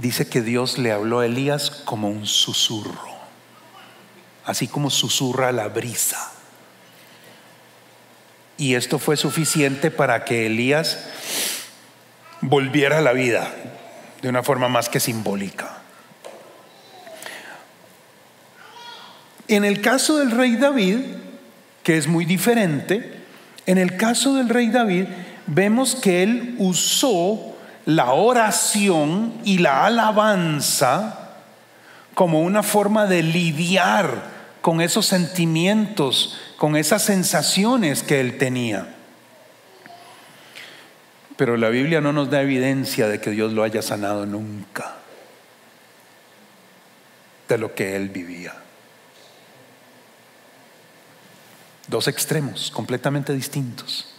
Dice 0.01 0.27
que 0.27 0.41
Dios 0.41 0.79
le 0.79 0.93
habló 0.93 1.21
a 1.21 1.27
Elías 1.27 1.71
como 1.71 2.09
un 2.09 2.27
susurro, 2.27 3.11
así 4.47 4.67
como 4.67 4.89
susurra 4.89 5.53
la 5.53 5.69
brisa. 5.69 6.33
Y 8.57 8.77
esto 8.77 8.99
fue 8.99 9.19
suficiente 9.19 9.91
para 9.91 10.25
que 10.25 10.47
Elías 10.47 11.07
volviera 12.41 12.99
a 12.99 13.03
la 13.03 13.13
vida 13.13 13.55
de 14.23 14.31
una 14.31 14.43
forma 14.43 14.69
más 14.69 14.89
que 14.89 15.01
simbólica. 15.01 15.83
En 19.49 19.67
el 19.67 19.83
caso 19.83 20.17
del 20.17 20.31
rey 20.31 20.57
David, 20.57 21.01
que 21.83 21.99
es 21.99 22.07
muy 22.07 22.25
diferente, 22.25 23.21
en 23.67 23.77
el 23.77 23.99
caso 23.99 24.35
del 24.35 24.49
rey 24.49 24.71
David 24.71 25.05
vemos 25.47 25.95
que 25.95 26.23
él 26.23 26.55
usó 26.59 27.50
la 27.87 28.13
oración 28.13 29.35
y 29.45 29.59
la 29.59 29.87
alabanza 29.87 31.31
como 32.15 32.41
una 32.43 32.63
forma 32.63 33.07
de 33.07 33.23
lidiar 33.23 34.23
con 34.61 34.81
esos 34.81 35.07
sentimientos, 35.07 36.39
con 36.57 36.77
esas 36.77 37.03
sensaciones 37.03 38.03
que 38.03 38.21
él 38.21 38.39
tenía. 38.39 38.95
Pero 41.37 41.57
la 41.57 41.71
Biblia 41.71 42.03
no 42.03 42.13
nos 42.13 42.31
da 42.31 42.43
evidencia 42.43 43.09
de 43.09 43.21
que 43.21 43.31
Dios 43.31 43.53
lo 43.53 43.63
haya 43.63 43.81
sanado 43.81 44.27
nunca 44.27 44.97
de 47.49 47.59
lo 47.59 47.75
que 47.75 47.97
él 47.97 48.11
vivía. 48.11 48.55
Dos 51.89 52.07
extremos 52.07 52.71
completamente 52.71 53.33
distintos. 53.33 54.10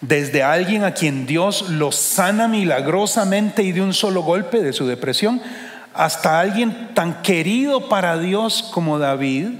Desde 0.00 0.42
alguien 0.42 0.84
a 0.84 0.92
quien 0.92 1.26
Dios 1.26 1.70
lo 1.70 1.92
sana 1.92 2.48
milagrosamente 2.48 3.62
y 3.62 3.72
de 3.72 3.80
un 3.80 3.94
solo 3.94 4.22
golpe 4.22 4.62
de 4.62 4.72
su 4.72 4.86
depresión, 4.86 5.40
hasta 5.94 6.40
alguien 6.40 6.94
tan 6.94 7.22
querido 7.22 7.88
para 7.88 8.18
Dios 8.18 8.70
como 8.72 8.98
David, 8.98 9.50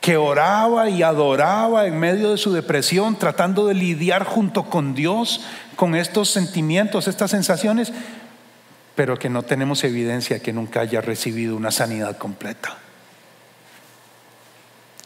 que 0.00 0.16
oraba 0.16 0.88
y 0.88 1.02
adoraba 1.02 1.86
en 1.86 1.98
medio 1.98 2.30
de 2.30 2.38
su 2.38 2.52
depresión, 2.52 3.16
tratando 3.16 3.66
de 3.66 3.74
lidiar 3.74 4.24
junto 4.24 4.70
con 4.70 4.94
Dios 4.94 5.40
con 5.74 5.94
estos 5.94 6.30
sentimientos, 6.30 7.08
estas 7.08 7.32
sensaciones, 7.32 7.92
pero 8.94 9.18
que 9.18 9.28
no 9.28 9.42
tenemos 9.42 9.82
evidencia 9.84 10.38
que 10.38 10.52
nunca 10.52 10.80
haya 10.80 11.00
recibido 11.00 11.56
una 11.56 11.70
sanidad 11.70 12.16
completa. 12.18 12.78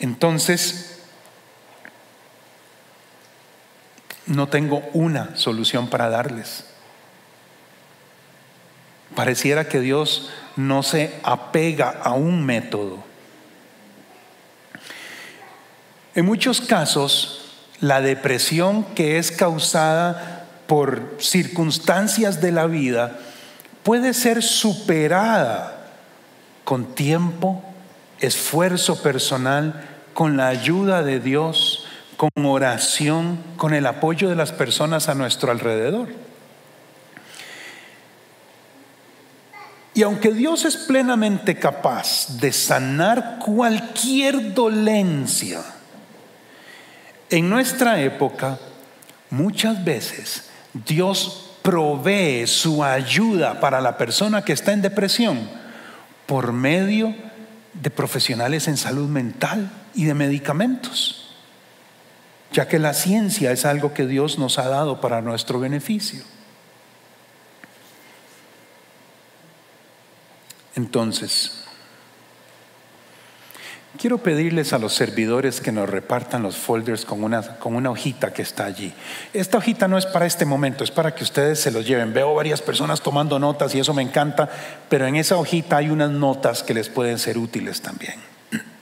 Entonces, 0.01 0.90
no 4.31 4.49
tengo 4.49 4.83
una 4.93 5.37
solución 5.37 5.89
para 5.89 6.09
darles. 6.09 6.65
Pareciera 9.15 9.69
que 9.69 9.81
Dios 9.81 10.31
no 10.57 10.83
se 10.83 11.19
apega 11.25 11.91
a 11.91 12.13
un 12.13 12.47
método. 12.47 13.03
En 16.15 16.25
muchos 16.25 16.61
casos, 16.61 17.57
la 17.81 18.01
depresión 18.01 18.85
que 18.95 19.19
es 19.19 19.33
causada 19.33 20.47
por 20.69 21.17
circunstancias 21.19 22.41
de 22.41 22.53
la 22.53 22.67
vida 22.67 23.19
puede 23.83 24.15
ser 24.15 24.45
superada 24.45 25.89
con 26.63 26.95
tiempo, 26.95 27.65
esfuerzo 28.21 29.03
personal, 29.03 29.89
con 30.15 30.37
la 30.37 30.49
ayuda 30.49 31.03
de 31.03 31.19
Dios, 31.19 31.87
con 32.21 32.45
oración, 32.45 33.43
con 33.57 33.73
el 33.73 33.87
apoyo 33.87 34.29
de 34.29 34.37
las 34.37 34.53
personas 34.53 35.09
a 35.09 35.15
nuestro 35.15 35.51
alrededor. 35.51 36.11
Y 39.95 40.03
aunque 40.03 40.35
Dios 40.35 40.67
es 40.67 40.77
plenamente 40.77 41.59
capaz 41.59 42.39
de 42.39 42.53
sanar 42.53 43.39
cualquier 43.39 44.53
dolencia, 44.53 45.63
en 47.31 47.49
nuestra 47.49 48.03
época 48.03 48.59
muchas 49.31 49.83
veces 49.83 50.51
Dios 50.75 51.53
provee 51.63 52.47
su 52.47 52.85
ayuda 52.85 53.61
para 53.61 53.81
la 53.81 53.97
persona 53.97 54.45
que 54.45 54.53
está 54.53 54.75
en 54.75 54.83
depresión 54.83 55.49
por 56.27 56.53
medio 56.53 57.15
de 57.73 57.89
profesionales 57.89 58.69
en 58.69 58.77
salud 58.77 59.09
mental 59.09 59.71
y 59.95 60.05
de 60.05 60.13
medicamentos, 60.13 61.20
ya 62.53 62.67
que 62.67 62.79
la 62.79 62.95
ciencia 62.95 63.53
es 63.53 63.65
algo 63.65 63.95
que 63.95 64.07
Dios 64.07 64.39
nos 64.39 64.59
ha 64.59 64.69
dado 64.69 65.01
para 65.01 65.21
nuestro 65.23 65.61
beneficio. 65.61 66.23
Entonces, 70.77 71.65
quiero 73.99 74.19
pedirles 74.19 74.73
a 74.73 74.79
los 74.79 74.95
servidores 74.95 75.61
que 75.61 75.73
nos 75.73 75.89
repartan 75.89 76.43
los 76.43 76.57
folders 76.57 77.05
con 77.05 77.23
una, 77.23 77.59
con 77.59 77.75
una 77.75 77.91
hojita 77.91 78.33
que 78.33 78.43
está 78.43 78.65
allí. 78.65 78.93
Esta 79.33 79.59
hojita 79.59 79.89
no 79.89 79.99
es 79.99 80.07
para 80.07 80.27
este 80.27 80.47
momento, 80.47 80.83
es 80.83 80.91
para 80.91 81.15
que 81.15 81.23
ustedes 81.23 81.61
se 81.61 81.71
los 81.71 81.87
lleven. 81.87 82.13
Veo 82.13 82.35
varias 82.35 82.63
personas 82.63 83.03
tomando 83.03 83.39
notas 83.39 83.75
y 83.75 83.81
eso 83.81 83.95
me 83.95 84.03
encanta, 84.03 84.49
pero 84.89 85.07
en 85.07 85.17
esa 85.17 85.37
hojita 85.37 85.77
hay 85.77 85.91
unas 85.91 86.11
notas 86.11 86.63
que 86.63 86.75
les 86.75 86.89
pueden 86.89 87.19
ser 87.19 87.37
útiles 87.37 87.83
también. 87.83 88.15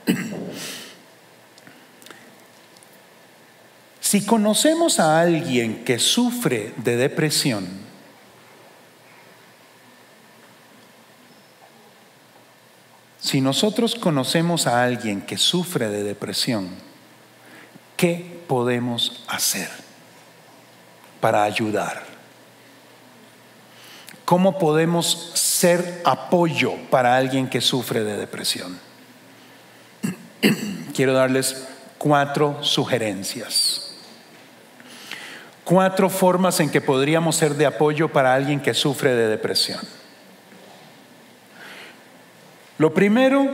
Si 4.08 4.24
conocemos 4.24 5.00
a 5.00 5.20
alguien 5.20 5.84
que 5.84 5.98
sufre 5.98 6.72
de 6.78 6.96
depresión, 6.96 7.68
si 13.20 13.42
nosotros 13.42 13.96
conocemos 13.96 14.66
a 14.66 14.82
alguien 14.82 15.20
que 15.20 15.36
sufre 15.36 15.90
de 15.90 16.04
depresión, 16.04 16.70
¿qué 17.98 18.40
podemos 18.48 19.24
hacer 19.28 19.68
para 21.20 21.42
ayudar? 21.42 22.02
¿Cómo 24.24 24.58
podemos 24.58 25.32
ser 25.34 26.00
apoyo 26.06 26.76
para 26.88 27.14
alguien 27.14 27.46
que 27.46 27.60
sufre 27.60 28.04
de 28.04 28.16
depresión? 28.16 28.80
Quiero 30.94 31.12
darles 31.12 31.68
cuatro 31.98 32.64
sugerencias 32.64 33.87
cuatro 35.68 36.08
formas 36.08 36.60
en 36.60 36.70
que 36.70 36.80
podríamos 36.80 37.36
ser 37.36 37.54
de 37.54 37.66
apoyo 37.66 38.08
para 38.08 38.32
alguien 38.32 38.58
que 38.58 38.72
sufre 38.72 39.14
de 39.14 39.28
depresión. 39.28 39.80
Lo 42.78 42.94
primero 42.94 43.46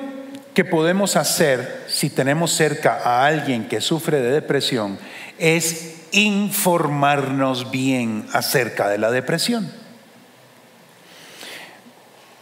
que 0.54 0.64
podemos 0.64 1.16
hacer 1.16 1.86
si 1.88 2.10
tenemos 2.10 2.52
cerca 2.52 3.00
a 3.02 3.26
alguien 3.26 3.66
que 3.66 3.80
sufre 3.80 4.20
de 4.20 4.30
depresión 4.30 4.96
es 5.40 6.04
informarnos 6.12 7.72
bien 7.72 8.28
acerca 8.32 8.88
de 8.88 8.98
la 8.98 9.10
depresión. 9.10 9.68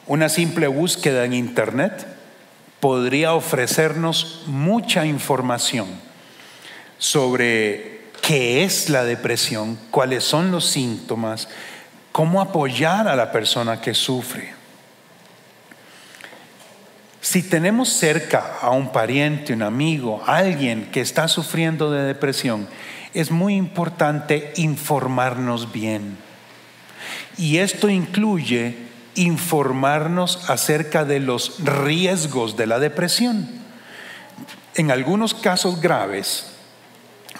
Una 0.06 0.28
simple 0.28 0.66
búsqueda 0.66 1.24
en 1.24 1.32
Internet 1.32 2.06
podría 2.78 3.32
ofrecernos 3.32 4.42
mucha 4.48 5.06
información 5.06 5.88
sobre 6.98 7.91
qué 8.22 8.64
es 8.64 8.88
la 8.88 9.04
depresión, 9.04 9.78
cuáles 9.90 10.24
son 10.24 10.50
los 10.50 10.66
síntomas, 10.70 11.48
cómo 12.12 12.40
apoyar 12.40 13.08
a 13.08 13.16
la 13.16 13.32
persona 13.32 13.82
que 13.82 13.92
sufre. 13.92 14.54
Si 17.20 17.42
tenemos 17.42 17.90
cerca 17.90 18.58
a 18.60 18.70
un 18.70 18.90
pariente, 18.92 19.52
un 19.52 19.62
amigo, 19.62 20.22
alguien 20.26 20.88
que 20.90 21.00
está 21.00 21.28
sufriendo 21.28 21.90
de 21.90 22.04
depresión, 22.04 22.68
es 23.12 23.30
muy 23.30 23.56
importante 23.56 24.52
informarnos 24.56 25.72
bien. 25.72 26.16
Y 27.36 27.58
esto 27.58 27.88
incluye 27.88 28.76
informarnos 29.14 30.48
acerca 30.48 31.04
de 31.04 31.20
los 31.20 31.56
riesgos 31.64 32.56
de 32.56 32.66
la 32.66 32.78
depresión. 32.78 33.48
En 34.74 34.90
algunos 34.90 35.34
casos 35.34 35.80
graves, 35.80 36.51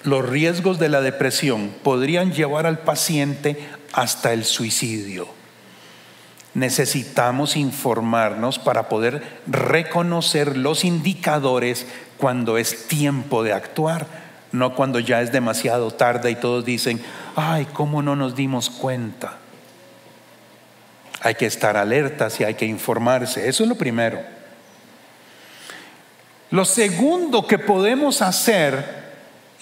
los 0.05 0.29
riesgos 0.29 0.79
de 0.79 0.89
la 0.89 1.01
depresión 1.01 1.73
podrían 1.83 2.33
llevar 2.33 2.67
al 2.67 2.79
paciente 2.81 3.69
hasta 3.93 4.33
el 4.33 4.45
suicidio. 4.45 5.29
Necesitamos 6.55 7.57
informarnos 7.57 8.59
para 8.59 8.89
poder 8.89 9.41
reconocer 9.47 10.57
los 10.57 10.85
indicadores 10.85 11.87
cuando 12.19 12.59
es 12.59 12.89
tiempo 12.89 13.43
de 13.43 13.53
actuar, 13.53 14.07
no 14.53 14.75
cuando 14.75 14.99
ya 14.99 15.23
es 15.23 15.33
demasiado 15.33 15.91
tarde 15.93 16.31
y 16.31 16.37
todos 16.37 16.65
dicen, 16.65 17.03
ay, 17.37 17.67
¿cómo 17.73 18.03
no 18.03 18.17
nos 18.17 18.35
dimos 18.35 18.69
cuenta? 18.69 19.39
Hay 21.23 21.37
que 21.37 21.47
estar 21.47 21.77
alertas 21.77 22.39
y 22.41 22.45
hay 22.45 22.55
que 22.55 22.67
informarse. 22.67 23.49
Eso 23.49 23.63
es 23.63 23.69
lo 23.69 23.77
primero. 23.77 24.21
Lo 26.51 26.67
segundo 26.67 27.47
que 27.47 27.59
podemos 27.59 28.21
hacer 28.21 29.02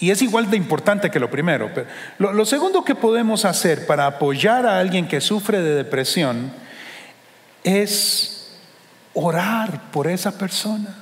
y 0.01 0.11
es 0.11 0.23
igual 0.23 0.51
de 0.51 0.57
importante 0.57 1.11
que 1.11 1.21
lo 1.21 1.31
primero. 1.31 1.71
Lo, 2.19 2.33
lo, 2.33 2.47
segundo 2.47 2.83
que 2.83 2.95
podemos 2.95 3.45
hacer 3.45 3.87
para 3.87 4.07
apoyar 4.07 4.65
a 4.65 4.81
alguien 4.81 5.07
que 5.07 5.21
sufre 5.21 5.61
de 5.61 5.75
depresión 5.75 6.51
es 7.63 8.59
orar 9.13 9.91
por 9.91 10.09
esa 10.09 10.39
persona. 10.39 10.97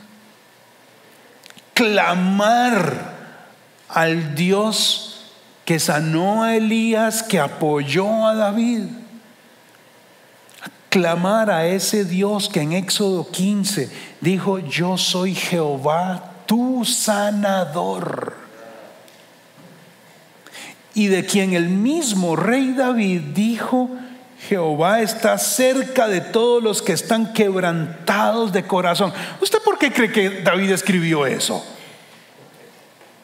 Clamar 1.75 3.15
al 3.89 4.35
Dios 4.35 5.33
que 5.65 5.79
sanó 5.79 6.43
a 6.43 6.57
Elías, 6.57 7.23
que 7.23 7.39
apoyó 7.39 8.27
a 8.27 8.35
David. 8.35 8.85
Clamar 10.89 11.53
a 11.53 11.67
ese 11.67 12.05
Dios 12.05 12.49
que 12.49 12.63
en 12.63 12.73
Éxodo 12.73 13.31
15 13.31 13.91
dijo, 14.21 14.59
yo 14.59 14.99
soy 14.99 15.37
Jehová, 15.37 16.33
tu 16.47 16.85
sanador 16.85 18.48
y 20.99 21.07
de 21.07 21.25
quien 21.25 21.53
el 21.53 21.69
mismo 21.69 22.35
rey 22.35 22.73
David 22.73 23.21
dijo, 23.33 23.89
Jehová 24.49 25.01
está 25.01 25.39
cerca 25.39 26.09
de 26.09 26.21
todos 26.21 26.61
los 26.61 26.83
que 26.83 26.93
están 26.93 27.33
quebrantados 27.33 28.53
de 28.53 28.65
corazón. 28.65 29.13
¿Usted 29.41 29.61
por 29.65 29.79
qué 29.79 29.93
cree 29.93 30.11
que 30.11 30.43
David 30.43 30.73
escribió 30.73 31.25
eso? 31.25 31.65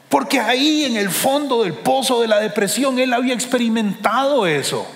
Porque 0.08 0.38
ahí 0.38 0.84
en 0.84 0.96
el 0.96 1.10
fondo 1.10 1.64
del 1.64 1.72
pozo 1.72 2.20
de 2.20 2.28
la 2.28 2.38
depresión 2.38 2.96
él 3.00 3.12
había 3.12 3.34
experimentado 3.34 4.46
eso. 4.46 4.86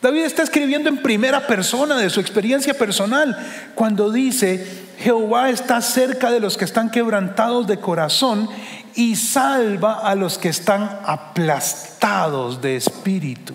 David 0.00 0.20
está 0.20 0.44
escribiendo 0.44 0.88
en 0.88 0.98
primera 0.98 1.48
persona 1.48 1.96
de 1.96 2.10
su 2.10 2.20
experiencia 2.20 2.74
personal 2.74 3.36
cuando 3.74 4.12
dice, 4.12 4.84
Jehová 5.00 5.50
está 5.50 5.80
cerca 5.80 6.30
de 6.30 6.38
los 6.38 6.56
que 6.56 6.64
están 6.64 6.92
quebrantados 6.92 7.66
de 7.66 7.80
corazón 7.80 8.48
y 8.96 9.16
salva 9.16 10.00
a 10.00 10.14
los 10.14 10.38
que 10.38 10.48
están 10.48 11.00
aplastados 11.04 12.60
de 12.60 12.76
espíritu. 12.76 13.54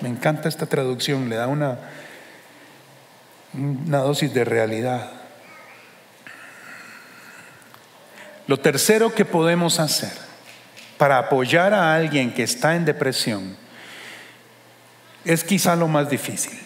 Me 0.00 0.08
encanta 0.08 0.48
esta 0.48 0.66
traducción, 0.66 1.28
le 1.28 1.36
da 1.36 1.46
una, 1.46 1.78
una 3.54 3.98
dosis 3.98 4.32
de 4.34 4.44
realidad. 4.44 5.10
Lo 8.46 8.58
tercero 8.58 9.14
que 9.14 9.24
podemos 9.24 9.80
hacer 9.80 10.12
para 10.98 11.18
apoyar 11.18 11.72
a 11.72 11.94
alguien 11.94 12.34
que 12.34 12.42
está 12.42 12.76
en 12.76 12.84
depresión 12.84 13.56
es 15.24 15.42
quizá 15.42 15.74
lo 15.76 15.88
más 15.88 16.10
difícil, 16.10 16.58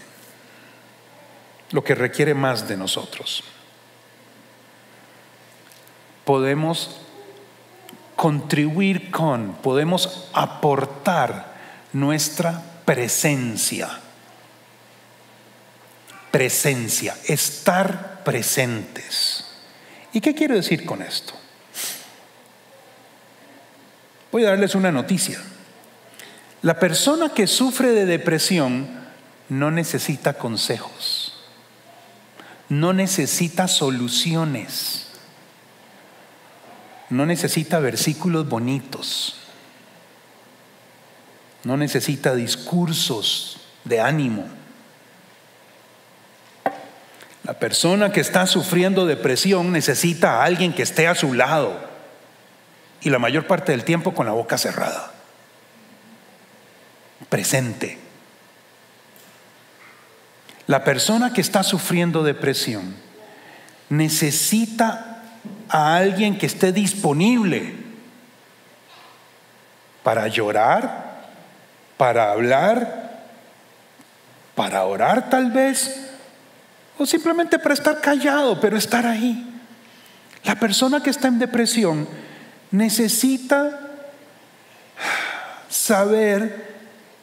lo 1.71 1.85
que 1.85 1.95
requiere 1.95 2.35
más 2.35 2.67
de 2.67 2.77
nosotros. 2.77 3.45
Podemos 6.25 7.01
contribuir 8.19 9.13
con, 9.13 9.53
podemos 9.63 10.29
aportar 10.33 11.55
nuestra 11.93 12.61
presencia. 12.85 13.89
Presencia, 16.33 17.17
estar 17.29 18.25
presentes. 18.25 19.45
¿Y 20.13 20.21
qué 20.21 20.35
quiero 20.35 20.57
decir 20.57 20.85
con 20.85 21.01
esto? 21.01 21.33
Voy 24.33 24.45
a 24.45 24.49
darles 24.49 24.75
una 24.75 24.91
noticia. 24.91 25.41
La 26.63 26.81
persona 26.81 27.29
que 27.29 27.47
sufre 27.47 27.93
de 27.93 28.05
depresión 28.05 28.99
no 29.49 29.71
necesita 29.71 30.35
consejos, 30.35 31.35
no 32.69 32.93
necesita 32.93 33.69
soluciones 33.69 35.08
no 37.11 37.25
necesita 37.27 37.79
versículos 37.79 38.49
bonitos, 38.49 39.37
no 41.65 41.77
necesita 41.77 42.35
discursos 42.35 43.61
de 43.85 44.01
ánimo. 44.01 44.47
La 47.45 47.55
persona 47.55 48.13
que 48.13 48.21
está 48.21 48.47
sufriendo 48.47 49.07
depresión 49.07 49.73
necesita 49.73 50.35
a 50.35 50.45
alguien 50.45 50.75
que 50.75 50.83
esté 50.83 51.09
a 51.09 51.15
su 51.15 51.33
lado 51.33 51.81
y 53.01 53.09
la 53.09 53.19
mayor 53.19 53.47
parte 53.47 53.73
del 53.73 53.85
tiempo 53.85 54.13
con 54.13 54.27
la 54.27 54.33
boca 54.33 54.59
cerrada, 54.59 55.13
presente. 57.31 57.99
La 60.67 60.85
persona 60.85 61.33
que 61.33 61.41
está 61.41 61.63
sufriendo 61.63 62.23
depresión 62.23 62.95
necesita 63.89 65.08
a 65.69 65.97
alguien 65.97 66.39
que 66.39 66.47
esté 66.47 66.73
disponible 66.73 67.75
para 70.03 70.29
llorar, 70.29 71.29
para 71.97 72.33
hablar, 72.33 73.25
para 74.55 74.85
orar 74.85 75.29
tal 75.29 75.51
vez, 75.51 76.11
o 76.99 77.07
simplemente 77.07 77.59
para 77.59 77.75
estar 77.75 78.01
callado, 78.01 78.61
pero 78.61 78.77
estar 78.77 79.07
ahí. 79.07 79.45
La 80.45 80.57
persona 80.57 81.03
que 81.03 81.11
está 81.11 81.29
en 81.29 81.39
depresión 81.39 82.09
necesita 82.71 83.81
saber 85.69 86.77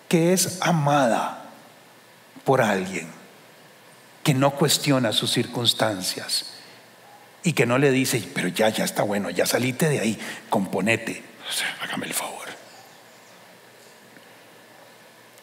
que 0.08 0.34
es 0.34 0.60
amada 0.62 1.43
por 2.43 2.62
alguien, 2.62 3.08
que 4.23 4.34
no 4.34 4.51
cuestiona 4.51 5.12
sus 5.12 5.31
circunstancias 5.31 6.55
y 7.45 7.53
que 7.53 7.67
no 7.67 7.77
le 7.77 7.91
dice, 7.91 8.27
pero 8.34 8.47
ya, 8.47 8.69
ya 8.69 8.84
está 8.84 9.03
bueno, 9.03 9.29
ya 9.29 9.45
salite 9.45 9.88
de 9.88 9.99
ahí, 9.99 10.19
componete, 10.49 11.21
hágame 11.79 12.08
el 12.08 12.13
favor. 12.13 12.47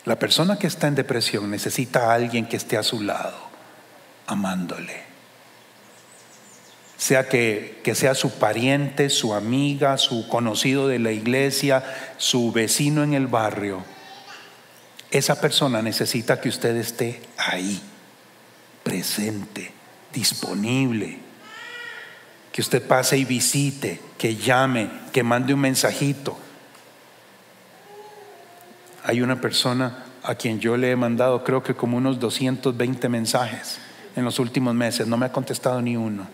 La 0.05 0.19
persona 0.19 0.59
que 0.59 0.67
está 0.67 0.89
en 0.89 0.97
depresión 0.97 1.49
necesita 1.49 2.11
a 2.11 2.15
alguien 2.15 2.47
que 2.47 2.57
esté 2.57 2.77
a 2.77 2.83
su 2.83 3.01
lado, 3.03 3.39
amándole. 4.27 5.05
Sea 6.97 7.29
que, 7.29 7.81
que 7.85 7.95
sea 7.95 8.17
su 8.17 8.33
pariente, 8.33 9.09
su 9.09 9.33
amiga, 9.33 9.97
su 9.97 10.27
conocido 10.27 10.89
de 10.89 10.99
la 10.99 11.13
iglesia, 11.13 11.85
su 12.17 12.51
vecino 12.51 13.05
en 13.05 13.15
el 13.15 13.29
barrio. 13.29 13.85
Esa 15.13 15.41
persona 15.41 15.83
necesita 15.83 16.41
que 16.41 16.49
usted 16.49 16.75
esté 16.75 17.23
ahí, 17.37 17.81
presente, 18.83 19.71
disponible 20.13 21.32
que 22.53 22.61
usted 22.61 22.87
pase 22.87 23.17
y 23.17 23.25
visite, 23.25 24.01
que 24.19 24.37
llame, 24.37 24.91
que 25.11 25.23
mande 25.23 25.55
un 25.55 25.61
mensajito. 25.61 26.39
Hay 29.05 29.23
una 29.23 29.41
persona 29.41 30.05
a 30.23 30.35
quien 30.35 30.61
yo 30.61 30.77
le 30.77 30.91
he 30.91 30.97
mandado 30.97 31.43
creo 31.43 31.63
que 31.63 31.75
como 31.75 31.97
unos 31.97 32.21
220 32.21 33.09
mensajes 33.09 33.79
en 34.15 34.25
los 34.25 34.39
últimos 34.39 34.75
meses, 34.75 35.07
no 35.07 35.17
me 35.17 35.27
ha 35.27 35.33
contestado 35.33 35.81
ni 35.81 35.97
uno. 35.97 36.29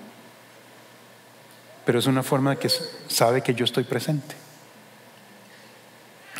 Pero 1.86 2.00
es 2.00 2.06
una 2.06 2.24
forma 2.24 2.50
de 2.50 2.56
que 2.58 2.68
sabe 3.06 3.40
que 3.40 3.54
yo 3.54 3.64
estoy 3.64 3.84
presente. 3.84 4.34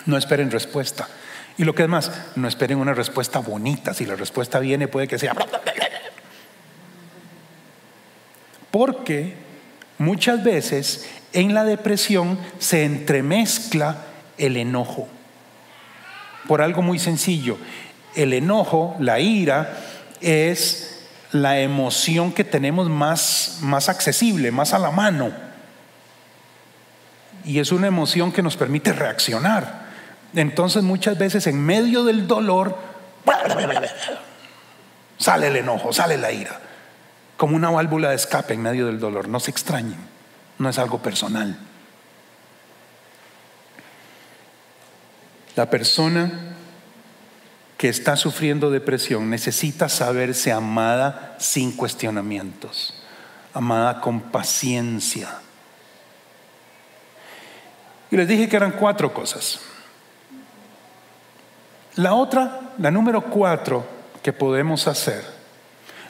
No 0.04 0.16
esperen 0.16 0.50
respuesta. 0.50 1.08
Y 1.56 1.64
lo 1.64 1.74
que 1.74 1.84
es 1.84 1.88
más, 1.88 2.10
no 2.36 2.48
esperen 2.48 2.78
una 2.78 2.92
respuesta 2.92 3.38
bonita. 3.38 3.94
Si 3.94 4.04
la 4.04 4.16
respuesta 4.16 4.58
viene 4.58 4.88
puede 4.88 5.06
que 5.06 5.18
sea... 5.18 5.34
Porque 8.70 9.47
Muchas 9.98 10.44
veces 10.44 11.08
en 11.32 11.54
la 11.54 11.64
depresión 11.64 12.38
se 12.58 12.84
entremezcla 12.84 13.98
el 14.38 14.56
enojo. 14.56 15.08
Por 16.46 16.62
algo 16.62 16.82
muy 16.82 17.00
sencillo, 17.00 17.58
el 18.14 18.32
enojo, 18.32 18.96
la 19.00 19.18
ira, 19.18 19.76
es 20.20 21.04
la 21.32 21.58
emoción 21.60 22.32
que 22.32 22.44
tenemos 22.44 22.88
más, 22.88 23.58
más 23.60 23.88
accesible, 23.88 24.52
más 24.52 24.72
a 24.72 24.78
la 24.78 24.92
mano. 24.92 25.32
Y 27.44 27.58
es 27.58 27.72
una 27.72 27.88
emoción 27.88 28.32
que 28.32 28.42
nos 28.42 28.56
permite 28.56 28.92
reaccionar. 28.92 29.88
Entonces 30.34 30.84
muchas 30.84 31.18
veces 31.18 31.46
en 31.48 31.60
medio 31.60 32.04
del 32.04 32.26
dolor 32.26 32.78
sale 35.18 35.48
el 35.48 35.56
enojo, 35.56 35.92
sale 35.92 36.16
la 36.16 36.30
ira 36.30 36.67
como 37.38 37.56
una 37.56 37.70
válvula 37.70 38.10
de 38.10 38.16
escape 38.16 38.52
en 38.52 38.60
medio 38.60 38.86
del 38.86 38.98
dolor. 38.98 39.28
No 39.28 39.40
se 39.40 39.52
extrañen, 39.52 39.96
no 40.58 40.68
es 40.68 40.78
algo 40.78 41.00
personal. 41.00 41.56
La 45.54 45.70
persona 45.70 46.56
que 47.78 47.88
está 47.88 48.16
sufriendo 48.16 48.70
depresión 48.70 49.30
necesita 49.30 49.88
saberse 49.88 50.50
amada 50.50 51.36
sin 51.38 51.76
cuestionamientos, 51.76 52.92
amada 53.54 54.00
con 54.00 54.20
paciencia. 54.20 55.28
Y 58.10 58.16
les 58.16 58.26
dije 58.26 58.48
que 58.48 58.56
eran 58.56 58.72
cuatro 58.72 59.14
cosas. 59.14 59.60
La 61.94 62.14
otra, 62.14 62.72
la 62.78 62.90
número 62.90 63.22
cuatro 63.22 63.86
que 64.24 64.32
podemos 64.32 64.88
hacer, 64.88 65.37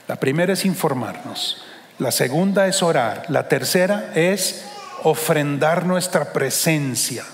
la 0.08 0.16
primera 0.16 0.54
es 0.54 0.64
informarnos, 0.64 1.62
la 1.98 2.10
segunda 2.10 2.66
es 2.66 2.82
orar, 2.82 3.26
la 3.28 3.46
tercera 3.46 4.12
es 4.14 4.64
ofrendar 5.04 5.84
nuestra 5.84 6.32
presencia. 6.32 7.24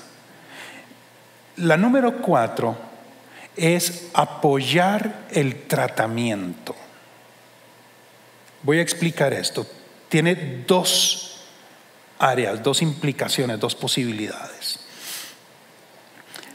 La 1.57 1.77
número 1.77 2.21
cuatro 2.21 2.77
es 3.57 4.09
apoyar 4.13 5.27
el 5.31 5.63
tratamiento. 5.63 6.75
Voy 8.63 8.79
a 8.79 8.83
explicar 8.83 9.33
esto. 9.33 9.67
Tiene 10.09 10.65
dos 10.67 11.45
áreas, 12.19 12.63
dos 12.63 12.83
implicaciones, 12.83 13.61
dos 13.61 13.77
posibilidades. 13.77 14.81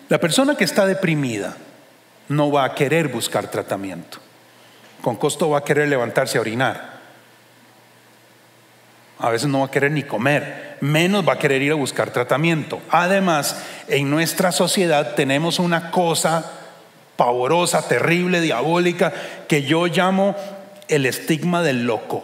La 0.10 0.20
persona 0.20 0.56
que 0.56 0.64
está 0.66 0.86
deprimida 0.86 1.56
no 2.28 2.52
va 2.52 2.66
a 2.66 2.76
querer 2.76 3.08
buscar 3.08 3.50
tratamiento. 3.50 4.20
Con 5.02 5.16
costo 5.16 5.50
va 5.50 5.60
a 5.60 5.64
querer 5.64 5.88
levantarse 5.88 6.38
a 6.38 6.42
orinar. 6.42 7.00
A 9.20 9.30
veces 9.30 9.50
no 9.50 9.60
va 9.60 9.66
a 9.66 9.72
querer 9.72 9.92
ni 9.92 10.04
comer, 10.04 10.78
menos 10.80 11.28
va 11.28 11.34
a 11.34 11.40
querer 11.40 11.62
ir 11.62 11.74
a 11.74 11.76
buscar 11.76 12.12
tratamiento. 12.12 12.82
Además, 12.90 13.62
en 13.90 14.10
nuestra 14.10 14.54
sociedad 14.54 15.16
tenemos 15.16 15.60
una 15.60 15.92
cosa 15.92 16.50
pavorosa, 17.18 17.86
terrible, 17.86 18.40
diabólica, 18.40 19.12
que 19.50 19.64
yo 19.64 19.88
llamo 19.88 20.38
el 20.88 21.06
estigma 21.06 21.62
del 21.62 21.86
loco. 21.86 22.24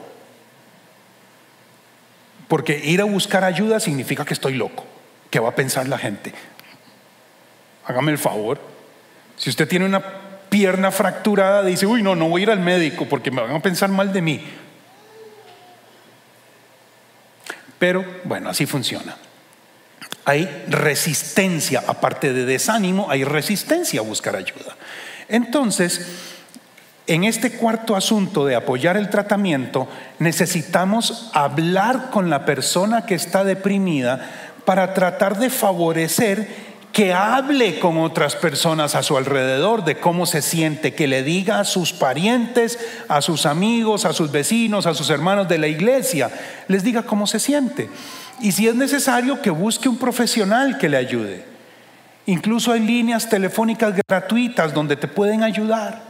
Porque 2.47 2.80
ir 2.84 3.01
a 3.01 3.05
buscar 3.05 3.43
ayuda 3.43 3.82
significa 3.82 4.23
que 4.23 4.34
estoy 4.34 4.53
loco. 4.53 4.86
¿Qué 5.30 5.39
va 5.39 5.49
a 5.49 5.55
pensar 5.55 5.89
la 5.89 5.97
gente? 5.97 6.34
Hágame 7.86 8.13
el 8.13 8.17
favor. 8.17 8.59
Si 9.36 9.49
usted 9.49 9.67
tiene 9.67 9.86
una 9.86 10.01
pierna 10.56 10.89
fracturada, 10.89 11.66
dice, 11.66 11.86
uy, 11.86 12.01
no, 12.01 12.16
no 12.16 12.30
voy 12.30 12.39
a 12.39 12.43
ir 12.43 12.51
al 12.51 12.62
médico 12.62 13.06
porque 13.10 13.30
me 13.30 13.41
van 13.41 13.51
a 13.58 13.62
pensar 13.62 13.89
mal 13.89 14.14
de 14.14 14.22
mí. 14.22 14.41
Pero 17.78 18.06
bueno, 18.24 18.49
así 18.49 18.66
funciona 18.66 19.18
hay 20.26 20.66
resistencia, 20.68 21.84
aparte 21.86 22.34
de 22.34 22.45
desánimo, 22.45 23.10
hay 23.10 23.24
resistencia 23.24 23.99
a 23.99 24.03
buscar 24.03 24.36
ayuda. 24.36 24.76
Entonces, 25.30 26.08
en 27.06 27.24
este 27.24 27.51
cuarto 27.51 27.95
asunto 27.95 28.43
de 28.45 28.56
apoyar 28.56 28.97
el 28.97 29.12
tratamiento, 29.12 29.88
necesitamos 30.18 31.30
hablar 31.34 32.10
con 32.10 32.32
la 32.32 32.43
persona 32.43 33.06
que 33.06 33.14
está 33.14 33.43
deprimida 33.43 34.32
para 34.66 34.95
tratar 34.95 35.38
de 35.38 35.51
favorecer 35.51 36.74
que 36.95 37.11
hable 37.11 37.77
con 37.77 37.97
otras 37.97 38.37
personas 38.37 38.95
a 38.95 39.03
su 39.03 39.17
alrededor 39.17 39.83
de 39.83 39.99
cómo 39.99 40.25
se 40.25 40.41
siente, 40.41 40.93
que 40.93 41.07
le 41.07 41.23
diga 41.23 41.59
a 41.59 41.65
sus 41.65 41.91
parientes, 41.91 42.79
a 43.09 43.21
sus 43.21 43.45
amigos, 43.45 44.05
a 44.05 44.13
sus 44.13 44.31
vecinos, 44.31 44.85
a 44.85 44.93
sus 44.93 45.09
hermanos 45.09 45.49
de 45.49 45.57
la 45.57 45.67
iglesia, 45.67 46.31
les 46.69 46.85
diga 46.85 47.03
cómo 47.03 47.27
se 47.27 47.41
siente. 47.41 47.89
Y 48.39 48.53
si 48.53 48.69
es 48.69 48.75
necesario, 48.75 49.41
que 49.41 49.49
busque 49.49 49.89
un 49.89 49.97
profesional 49.97 50.77
que 50.77 50.87
le 50.87 50.95
ayude. 50.95 51.43
Incluso 52.27 52.71
hay 52.71 52.79
líneas 52.79 53.27
telefónicas 53.27 53.93
gratuitas 54.07 54.73
donde 54.73 54.95
te 54.95 55.09
pueden 55.09 55.43
ayudar. 55.43 56.01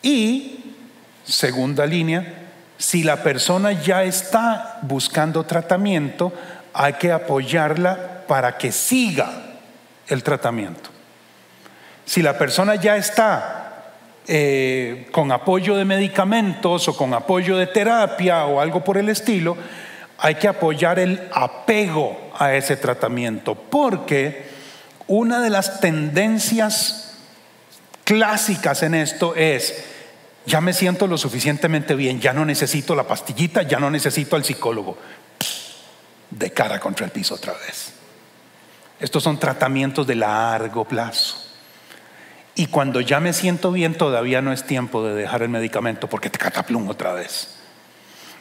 Y, 0.00 0.60
segunda 1.24 1.86
línea, 1.86 2.42
si 2.78 3.02
la 3.02 3.24
persona 3.24 3.72
ya 3.72 4.04
está 4.04 4.78
buscando 4.82 5.42
tratamiento, 5.42 6.32
hay 6.74 6.94
que 6.94 7.12
apoyarla 7.12 8.24
para 8.26 8.58
que 8.58 8.72
siga 8.72 9.30
el 10.08 10.22
tratamiento. 10.22 10.90
Si 12.04 12.20
la 12.20 12.36
persona 12.36 12.74
ya 12.74 12.96
está 12.96 13.64
eh, 14.26 15.08
con 15.12 15.32
apoyo 15.32 15.76
de 15.76 15.84
medicamentos 15.84 16.88
o 16.88 16.96
con 16.96 17.14
apoyo 17.14 17.56
de 17.56 17.68
terapia 17.68 18.44
o 18.46 18.60
algo 18.60 18.82
por 18.82 18.98
el 18.98 19.08
estilo, 19.08 19.56
hay 20.18 20.34
que 20.34 20.48
apoyar 20.48 20.98
el 20.98 21.28
apego 21.32 22.30
a 22.38 22.54
ese 22.54 22.76
tratamiento, 22.76 23.54
porque 23.54 24.46
una 25.06 25.40
de 25.40 25.50
las 25.50 25.80
tendencias 25.80 27.18
clásicas 28.04 28.82
en 28.82 28.94
esto 28.94 29.34
es, 29.34 29.84
ya 30.46 30.60
me 30.60 30.72
siento 30.72 31.06
lo 31.06 31.18
suficientemente 31.18 31.94
bien, 31.94 32.20
ya 32.20 32.32
no 32.32 32.44
necesito 32.44 32.94
la 32.94 33.04
pastillita, 33.04 33.62
ya 33.62 33.78
no 33.78 33.90
necesito 33.90 34.36
al 34.36 34.44
psicólogo, 34.44 34.96
de 36.38 36.50
cara 36.50 36.80
contra 36.80 37.06
el 37.06 37.12
piso 37.12 37.34
otra 37.34 37.52
vez. 37.52 37.92
Estos 39.00 39.22
son 39.22 39.38
tratamientos 39.38 40.06
de 40.06 40.14
largo 40.14 40.84
plazo. 40.84 41.36
Y 42.54 42.66
cuando 42.66 43.00
ya 43.00 43.18
me 43.20 43.32
siento 43.32 43.72
bien, 43.72 43.94
todavía 43.96 44.40
no 44.40 44.52
es 44.52 44.64
tiempo 44.64 45.04
de 45.04 45.14
dejar 45.14 45.42
el 45.42 45.48
medicamento 45.48 46.08
porque 46.08 46.30
te 46.30 46.38
cataplum 46.38 46.88
otra 46.88 47.12
vez. 47.12 47.56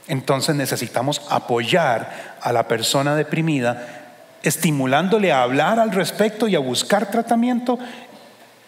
Entonces 0.07 0.55
necesitamos 0.55 1.21
apoyar 1.29 2.37
a 2.41 2.51
la 2.51 2.67
persona 2.67 3.15
deprimida, 3.15 4.03
estimulándole 4.43 5.31
a 5.31 5.41
hablar 5.41 5.79
al 5.79 5.91
respecto 5.91 6.47
y 6.47 6.55
a 6.55 6.59
buscar 6.59 7.09
tratamiento. 7.09 7.79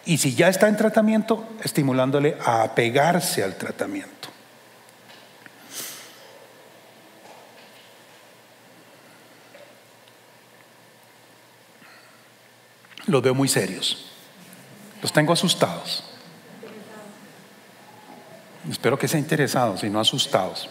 Y 0.04 0.18
si 0.18 0.34
ya 0.34 0.48
está 0.48 0.68
en 0.68 0.76
tratamiento, 0.76 1.46
estimulándole 1.62 2.36
a 2.44 2.62
apegarse 2.62 3.44
al 3.44 3.54
tratamiento. 3.56 4.15
Los 13.06 13.22
veo 13.22 13.34
muy 13.34 13.48
serios. 13.48 14.06
Los 15.00 15.12
tengo 15.12 15.32
asustados. 15.32 16.04
Espero 18.70 18.98
que 18.98 19.06
sean 19.06 19.22
interesados 19.22 19.84
y 19.84 19.90
no 19.90 20.00
asustados. 20.00 20.68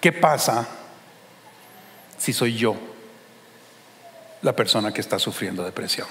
¿Qué 0.00 0.12
pasa 0.12 0.66
si 2.16 2.32
soy 2.32 2.56
yo 2.56 2.76
la 4.40 4.54
persona 4.54 4.92
que 4.92 5.00
está 5.00 5.18
sufriendo 5.18 5.64
depresión? 5.64 6.06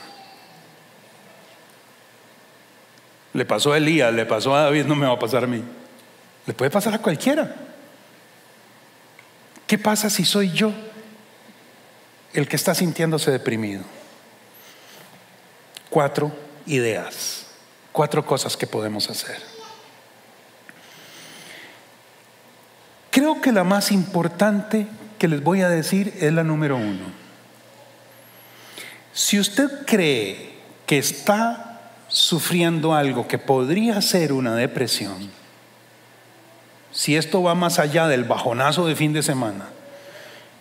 Le 3.34 3.46
pasó 3.46 3.74
a 3.74 3.78
Elías, 3.78 4.14
le 4.14 4.26
pasó 4.26 4.56
a 4.56 4.64
David, 4.64 4.86
no 4.86 4.96
me 4.96 5.08
va 5.08 5.14
a 5.14 5.20
pasar 5.20 5.44
a 5.44 5.48
mí. 5.48 5.64
Le 6.46 6.54
puede 6.54 6.70
pasar 6.70 6.94
a 6.94 7.00
cualquiera. 7.00 7.56
¿Qué 9.66 9.78
pasa 9.78 10.10
si 10.10 10.26
soy 10.26 10.52
yo 10.52 10.72
el 12.36 12.48
que 12.48 12.56
está 12.56 12.76
sintiéndose 12.76 13.32
deprimido. 13.32 13.84
Cuatro 15.90 16.32
ideas, 16.66 17.46
cuatro 17.92 18.26
cosas 18.26 18.58
que 18.58 18.68
podemos 18.68 19.10
hacer. 19.10 19.38
Creo 23.10 23.42
que 23.42 23.54
la 23.54 23.64
más 23.64 23.94
importante 23.94 24.88
que 25.18 25.30
les 25.30 25.42
voy 25.42 25.62
a 25.62 25.70
decir 25.70 26.14
es 26.20 26.34
la 26.34 26.44
número 26.44 26.76
uno. 26.76 27.06
Si 29.14 29.40
usted 29.40 29.86
cree 29.86 30.56
que 30.86 30.98
está 30.98 31.94
sufriendo 32.10 32.94
algo 32.94 33.28
que 33.30 33.38
podría 33.38 34.02
ser 34.02 34.34
una 34.34 34.56
depresión, 34.56 35.32
si 36.92 37.16
esto 37.16 37.42
va 37.42 37.56
más 37.56 37.80
allá 37.80 38.08
del 38.08 38.26
bajonazo 38.26 38.86
de 38.86 38.96
fin 38.96 39.14
de 39.14 39.24
semana 39.24 39.70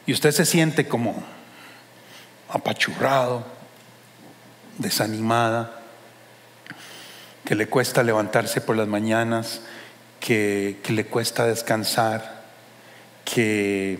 y 0.07 0.13
usted 0.13 0.31
se 0.31 0.45
siente 0.45 0.87
como 0.87 1.25
apachurrado, 2.55 3.45
desanimada, 4.79 5.81
que 7.45 7.57
le 7.57 7.67
cuesta 7.67 8.03
levantarse 8.03 8.61
por 8.61 8.77
las 8.77 8.87
mañanas, 8.87 9.61
que, 10.21 10.79
le 10.89 11.05
cuesta 11.05 11.47
descansar, 11.47 12.45
que 13.25 13.99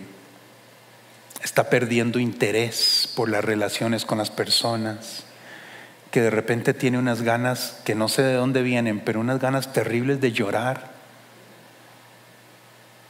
está 1.43 1.69
perdiendo 1.69 2.17
interés 2.17 3.11
por 3.13 3.29
las 3.29 3.43
relaciones 3.43 4.05
con 4.05 4.17
las 4.17 4.31
personas, 4.31 5.25
que 6.09 6.21
de 6.21 6.29
repente 6.29 6.73
tiene 6.73 6.97
unas 6.97 7.23
ganas 7.23 7.81
que 7.83 7.93
no 7.93 8.07
sé 8.07 8.23
de 8.23 8.35
dónde 8.35 8.63
vienen, 8.63 9.01
pero 9.01 9.19
unas 9.19 9.39
ganas 9.39 9.73
terribles 9.73 10.21
de 10.21 10.31
llorar, 10.31 10.91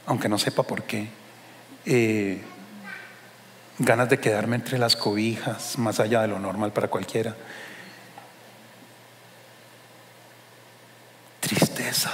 aunque 0.06 0.28
no 0.28 0.38
sepa 0.38 0.64
por 0.64 0.82
qué. 0.82 1.08
Eh, 1.86 2.42
ganas 3.78 4.08
de 4.08 4.18
quedarme 4.18 4.56
entre 4.56 4.78
las 4.78 4.96
cobijas, 4.96 5.78
más 5.78 6.00
allá 6.00 6.22
de 6.22 6.28
lo 6.28 6.38
normal 6.38 6.72
para 6.72 6.88
cualquiera. 6.88 7.36
Tristeza, 11.40 12.12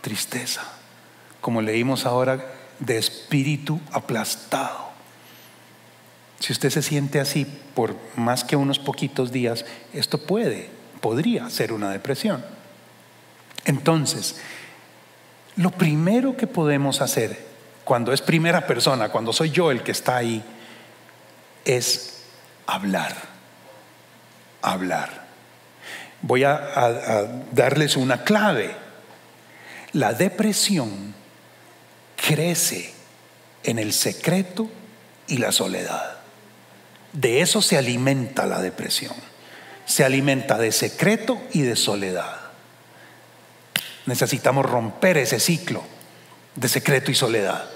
tristeza, 0.00 0.62
como 1.40 1.62
leímos 1.62 2.06
ahora, 2.06 2.44
de 2.78 2.98
espíritu 2.98 3.80
aplastado. 3.92 4.86
Si 6.40 6.52
usted 6.52 6.70
se 6.70 6.82
siente 6.82 7.20
así 7.20 7.46
por 7.74 7.96
más 8.16 8.44
que 8.44 8.56
unos 8.56 8.78
poquitos 8.78 9.32
días, 9.32 9.64
esto 9.92 10.18
puede, 10.18 10.70
podría 11.00 11.48
ser 11.50 11.72
una 11.72 11.90
depresión. 11.90 12.44
Entonces, 13.64 14.36
lo 15.56 15.70
primero 15.70 16.36
que 16.36 16.46
podemos 16.46 17.00
hacer 17.00 17.45
cuando 17.86 18.12
es 18.12 18.20
primera 18.20 18.66
persona, 18.66 19.10
cuando 19.10 19.32
soy 19.32 19.52
yo 19.52 19.70
el 19.70 19.84
que 19.84 19.92
está 19.92 20.16
ahí, 20.16 20.42
es 21.64 22.14
hablar. 22.66 23.14
Hablar. 24.60 25.24
Voy 26.20 26.42
a, 26.42 27.28
darles 27.52 27.96
una 27.96 28.24
clave. 28.24 28.74
La 29.92 30.14
depresión 30.14 31.14
crece 32.16 32.92
en 33.62 33.78
el 33.78 33.92
secreto 33.92 34.68
y 35.28 35.38
la 35.38 35.52
soledad. 35.52 36.16
De 37.12 37.40
eso 37.40 37.62
se 37.62 37.78
alimenta 37.78 38.46
la 38.46 38.60
depresión. 38.60 39.14
Se 39.84 40.02
alimenta 40.02 40.58
de 40.58 40.72
secreto 40.72 41.40
y 41.52 41.62
de 41.62 41.76
soledad. 41.76 42.40
Necesitamos 44.06 44.66
romper 44.66 45.18
ese 45.18 45.38
ciclo 45.38 45.84
de 46.56 46.68
secreto 46.68 47.12
y 47.12 47.14
soledad. 47.14 47.75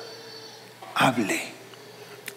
Hable, 0.95 1.41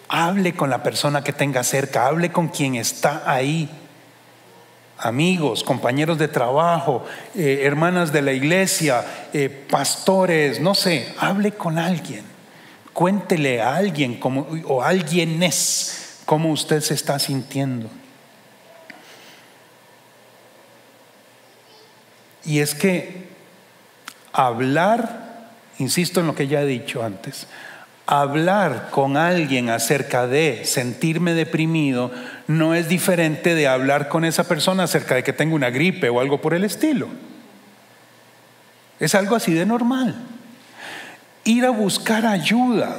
hable 0.08 0.54
con 0.54 0.70
la 0.70 0.82
persona 0.82 1.22
que 1.22 1.32
tenga 1.32 1.62
cerca, 1.64 2.06
hable 2.06 2.32
con 2.32 2.48
quien 2.48 2.76
está 2.76 3.22
ahí. 3.30 3.68
Amigos, 4.96 5.64
compañeros 5.64 6.18
de 6.18 6.28
trabajo, 6.28 7.04
eh, 7.34 7.60
hermanas 7.62 8.12
de 8.12 8.22
la 8.22 8.32
iglesia, 8.32 9.04
eh, 9.32 9.48
pastores, 9.48 10.60
no 10.60 10.74
sé, 10.74 11.12
hable 11.18 11.52
con 11.52 11.78
alguien. 11.78 12.24
Cuéntele 12.92 13.60
a 13.60 13.74
alguien 13.74 14.18
como, 14.20 14.46
o 14.66 14.82
alguien 14.82 15.42
es 15.42 16.20
cómo 16.24 16.52
usted 16.52 16.80
se 16.80 16.94
está 16.94 17.18
sintiendo. 17.18 17.90
Y 22.44 22.60
es 22.60 22.74
que 22.74 23.28
hablar, 24.32 25.50
insisto 25.78 26.20
en 26.20 26.26
lo 26.26 26.34
que 26.34 26.46
ya 26.46 26.62
he 26.62 26.66
dicho 26.66 27.02
antes, 27.02 27.46
hablar 28.06 28.88
con 28.90 29.16
alguien 29.16 29.70
acerca 29.70 30.26
de 30.26 30.64
sentirme 30.64 31.32
deprimido 31.32 32.10
no 32.46 32.74
es 32.74 32.88
diferente 32.88 33.54
de 33.54 33.66
hablar 33.66 34.08
con 34.08 34.24
esa 34.24 34.44
persona 34.44 34.82
acerca 34.84 35.14
de 35.14 35.24
que 35.24 35.32
tengo 35.32 35.54
una 35.54 35.70
gripe 35.70 36.10
o 36.10 36.20
algo 36.20 36.40
por 36.40 36.54
el 36.54 36.64
estilo. 36.64 37.08
Es 39.00 39.14
algo 39.14 39.36
así 39.36 39.54
de 39.54 39.66
normal. 39.66 40.14
Ir 41.44 41.64
a 41.64 41.70
buscar 41.70 42.26
ayuda, 42.26 42.94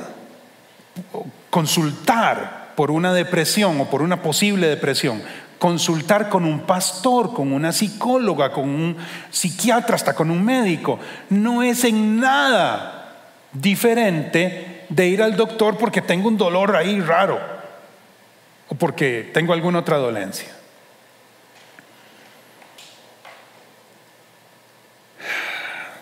consultar 1.49 2.73
por 2.75 2.91
una 2.91 3.13
depresión 3.13 3.79
o 3.79 3.89
por 3.89 4.01
una 4.01 4.21
posible 4.21 4.67
depresión, 4.67 5.21
consultar 5.59 6.29
con 6.29 6.45
un 6.45 6.61
pastor, 6.61 7.33
con 7.33 7.53
una 7.53 7.71
psicóloga, 7.71 8.51
con 8.51 8.69
un 8.69 8.97
psiquiatra, 9.31 9.95
hasta 9.95 10.13
con 10.13 10.29
un 10.29 10.43
médico, 10.43 10.99
no 11.29 11.63
es 11.63 11.83
en 11.85 12.19
nada 12.19 13.15
diferente 13.53 14.74
de 14.89 15.07
ir 15.07 15.21
al 15.21 15.35
doctor 15.35 15.77
porque 15.77 16.01
tengo 16.01 16.27
un 16.27 16.37
dolor 16.37 16.75
ahí 16.75 16.99
raro 17.01 17.39
o 18.67 18.75
porque 18.75 19.29
tengo 19.33 19.53
alguna 19.53 19.79
otra 19.79 19.97
dolencia. 19.97 20.55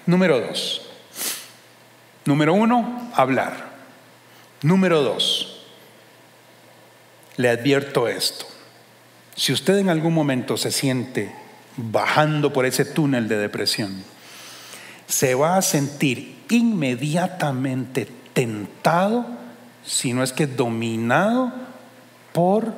Número 0.06 0.40
dos. 0.40 0.82
Número 2.26 2.54
uno, 2.54 3.12
hablar. 3.16 3.74
Número 4.62 5.02
dos, 5.02 5.66
le 7.36 7.50
advierto 7.50 8.08
esto. 8.08 8.46
Si 9.36 9.52
usted 9.52 9.78
en 9.78 9.90
algún 9.90 10.14
momento 10.14 10.56
se 10.56 10.72
siente 10.72 11.36
bajando 11.76 12.54
por 12.54 12.66
ese 12.66 12.86
túnel 12.86 13.28
de 13.28 13.38
depresión, 13.38 14.04
se 15.06 15.36
va 15.36 15.58
a 15.58 15.62
sentir 15.62 16.46
inmediatamente 16.50 18.08
tentado, 18.34 19.26
si 19.86 20.14
no 20.14 20.24
es 20.24 20.34
que 20.34 20.48
dominado 20.48 21.52
por 22.32 22.74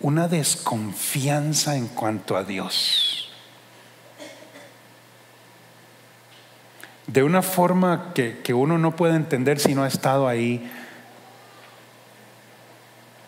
una 0.00 0.28
desconfianza 0.28 1.76
en 1.76 1.88
cuanto 1.88 2.36
a 2.36 2.44
Dios. 2.44 3.32
De 7.06 7.22
una 7.22 7.42
forma 7.42 8.12
que, 8.14 8.40
que 8.42 8.52
uno 8.52 8.78
no 8.78 8.96
puede 8.96 9.14
entender 9.14 9.60
si 9.60 9.74
no 9.74 9.84
ha 9.84 9.88
estado 9.88 10.28
ahí 10.28 10.70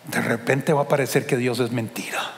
de 0.09 0.21
repente 0.21 0.73
va 0.73 0.83
a 0.83 0.87
parecer 0.87 1.25
que 1.27 1.37
Dios 1.37 1.59
es 1.59 1.71
mentira. 1.71 2.31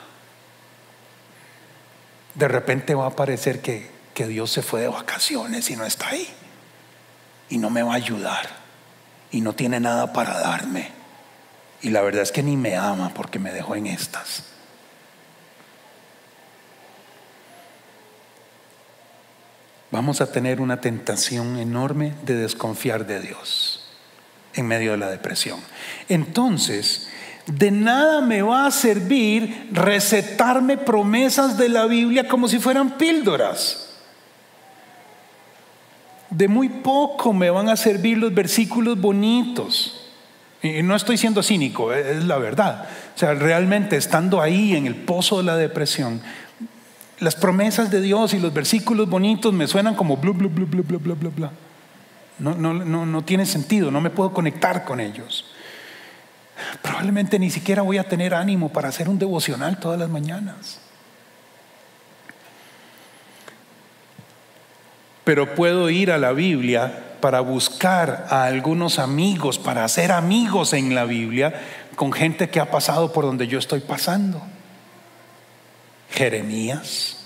De 2.34 2.48
repente 2.48 2.94
va 2.94 3.06
a 3.06 3.16
parecer 3.16 3.62
que, 3.62 3.90
Dios 4.28 4.50
se 4.50 4.62
fue 4.62 4.80
de 4.82 4.88
vacaciones 4.88 5.70
y 5.70 5.76
no 5.76 5.84
está 5.84 6.08
ahí. 6.08 6.28
Y 7.48 7.58
no 7.58 7.70
me 7.70 7.82
va 7.82 7.92
a 7.92 7.96
ayudar. 7.96 8.48
Y 9.30 9.40
no 9.40 9.54
tiene 9.54 9.80
nada 9.80 10.12
para 10.12 10.38
darme. 10.38 10.90
Y 11.82 11.90
la 11.90 12.02
verdad 12.02 12.22
es 12.22 12.32
que 12.32 12.42
ni 12.42 12.56
me 12.56 12.76
ama 12.76 13.12
porque 13.14 13.38
me 13.38 13.52
dejó 13.52 13.74
en 13.74 13.86
estas. 13.86 14.44
Vamos 19.90 20.22
a 20.22 20.32
tener 20.32 20.60
una 20.60 20.80
tentación 20.80 21.58
enorme 21.58 22.14
de 22.24 22.34
desconfiar 22.34 23.06
de 23.06 23.20
Dios 23.20 23.90
en 24.54 24.66
medio 24.66 24.92
de 24.92 24.96
la 24.96 25.10
depresión. 25.10 25.60
Entonces, 26.08 27.08
de 27.46 27.70
nada 27.70 28.20
me 28.20 28.42
va 28.42 28.66
a 28.66 28.70
servir 28.70 29.68
recetarme 29.72 30.78
promesas 30.78 31.58
de 31.58 31.68
la 31.68 31.86
Biblia 31.86 32.28
como 32.28 32.48
si 32.48 32.58
fueran 32.58 32.96
píldoras. 32.96 33.91
De 36.32 36.48
muy 36.48 36.68
poco 36.68 37.32
me 37.32 37.50
van 37.50 37.68
a 37.68 37.76
servir 37.76 38.18
los 38.18 38.32
versículos 38.34 39.00
bonitos. 39.00 39.98
Y 40.62 40.82
no 40.82 40.94
estoy 40.94 41.16
siendo 41.16 41.42
cínico, 41.42 41.92
es 41.92 42.24
la 42.24 42.38
verdad. 42.38 42.86
O 43.14 43.18
sea, 43.18 43.34
realmente 43.34 43.96
estando 43.96 44.40
ahí 44.40 44.76
en 44.76 44.86
el 44.86 44.94
pozo 44.94 45.38
de 45.38 45.44
la 45.44 45.56
depresión, 45.56 46.20
las 47.18 47.34
promesas 47.34 47.90
de 47.90 48.00
Dios 48.00 48.32
y 48.34 48.38
los 48.38 48.52
versículos 48.54 49.08
bonitos 49.08 49.52
me 49.52 49.66
suenan 49.66 49.94
como 49.94 50.16
bla, 50.16 50.32
bla, 50.32 50.48
bla, 50.48 50.66
bla, 50.66 50.98
bla, 50.98 51.14
bla, 51.14 51.30
bla. 51.34 51.50
No, 52.38 52.54
no, 52.54 52.72
no, 52.74 53.06
no 53.06 53.24
tiene 53.24 53.44
sentido, 53.44 53.90
no 53.90 54.00
me 54.00 54.10
puedo 54.10 54.32
conectar 54.32 54.84
con 54.84 55.00
ellos. 55.00 55.44
Probablemente 56.80 57.38
ni 57.38 57.50
siquiera 57.50 57.82
voy 57.82 57.98
a 57.98 58.08
tener 58.08 58.34
ánimo 58.34 58.70
para 58.70 58.88
hacer 58.88 59.08
un 59.08 59.18
devocional 59.18 59.78
todas 59.78 59.98
las 59.98 60.08
mañanas. 60.08 60.80
Pero 65.24 65.54
puedo 65.54 65.88
ir 65.90 66.10
a 66.10 66.18
la 66.18 66.32
Biblia 66.32 67.16
para 67.20 67.40
buscar 67.40 68.26
a 68.30 68.44
algunos 68.44 68.98
amigos, 68.98 69.58
para 69.58 69.84
hacer 69.84 70.10
amigos 70.10 70.72
en 70.72 70.94
la 70.94 71.04
Biblia 71.04 71.54
con 71.94 72.12
gente 72.12 72.50
que 72.50 72.58
ha 72.58 72.70
pasado 72.70 73.12
por 73.12 73.24
donde 73.24 73.46
yo 73.46 73.58
estoy 73.58 73.80
pasando. 73.80 74.42
Jeremías, 76.10 77.18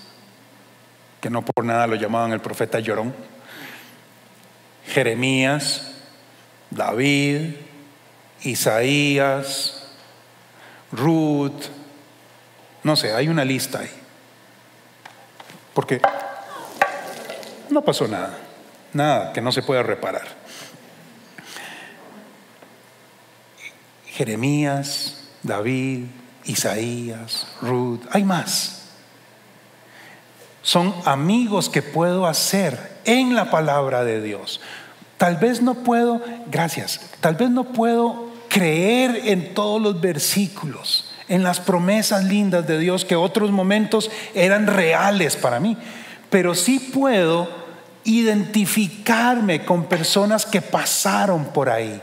que 1.19 1.29
no 1.29 1.41
por 1.41 1.65
nada 1.65 1.87
lo 1.87 1.95
llamaban 1.95 2.31
el 2.31 2.39
profeta 2.39 2.79
llorón. 2.79 3.13
Jeremías, 4.85 5.95
David, 6.69 7.55
Isaías, 8.43 9.87
Ruth, 10.91 11.65
no 12.83 12.95
sé, 12.95 13.13
hay 13.13 13.27
una 13.27 13.43
lista 13.43 13.79
ahí. 13.79 13.91
Porque 15.73 16.01
no 17.69 17.81
pasó 17.83 18.07
nada, 18.07 18.37
nada 18.93 19.33
que 19.33 19.41
no 19.41 19.51
se 19.51 19.61
pueda 19.61 19.83
reparar. 19.83 20.27
Jeremías, 24.05 25.29
David, 25.43 26.05
Isaías, 26.45 27.47
Ruth, 27.61 28.01
hay 28.11 28.23
más. 28.23 28.81
Son 30.63 30.93
amigos 31.05 31.69
que 31.69 31.81
puedo 31.81 32.25
hacer 32.25 32.97
en 33.05 33.35
la 33.35 33.51
palabra 33.51 34.03
de 34.03 34.21
Dios. 34.21 34.59
Tal 35.17 35.37
vez 35.37 35.61
no 35.61 35.75
puedo, 35.75 36.21
gracias, 36.47 36.99
tal 37.21 37.35
vez 37.35 37.49
no 37.49 37.65
puedo 37.65 38.27
creer 38.49 39.21
en 39.25 39.53
todos 39.53 39.81
los 39.81 40.01
versículos, 40.01 41.11
en 41.27 41.43
las 41.43 41.59
promesas 41.59 42.23
lindas 42.23 42.67
de 42.67 42.79
Dios 42.79 43.05
que 43.05 43.15
otros 43.15 43.51
momentos 43.51 44.09
eran 44.33 44.67
reales 44.67 45.35
para 45.35 45.59
mí, 45.59 45.77
pero 46.29 46.55
sí 46.55 46.79
puedo 46.79 47.49
identificarme 48.03 49.65
con 49.65 49.85
personas 49.85 50.45
que 50.45 50.61
pasaron 50.61 51.45
por 51.45 51.69
ahí, 51.69 52.01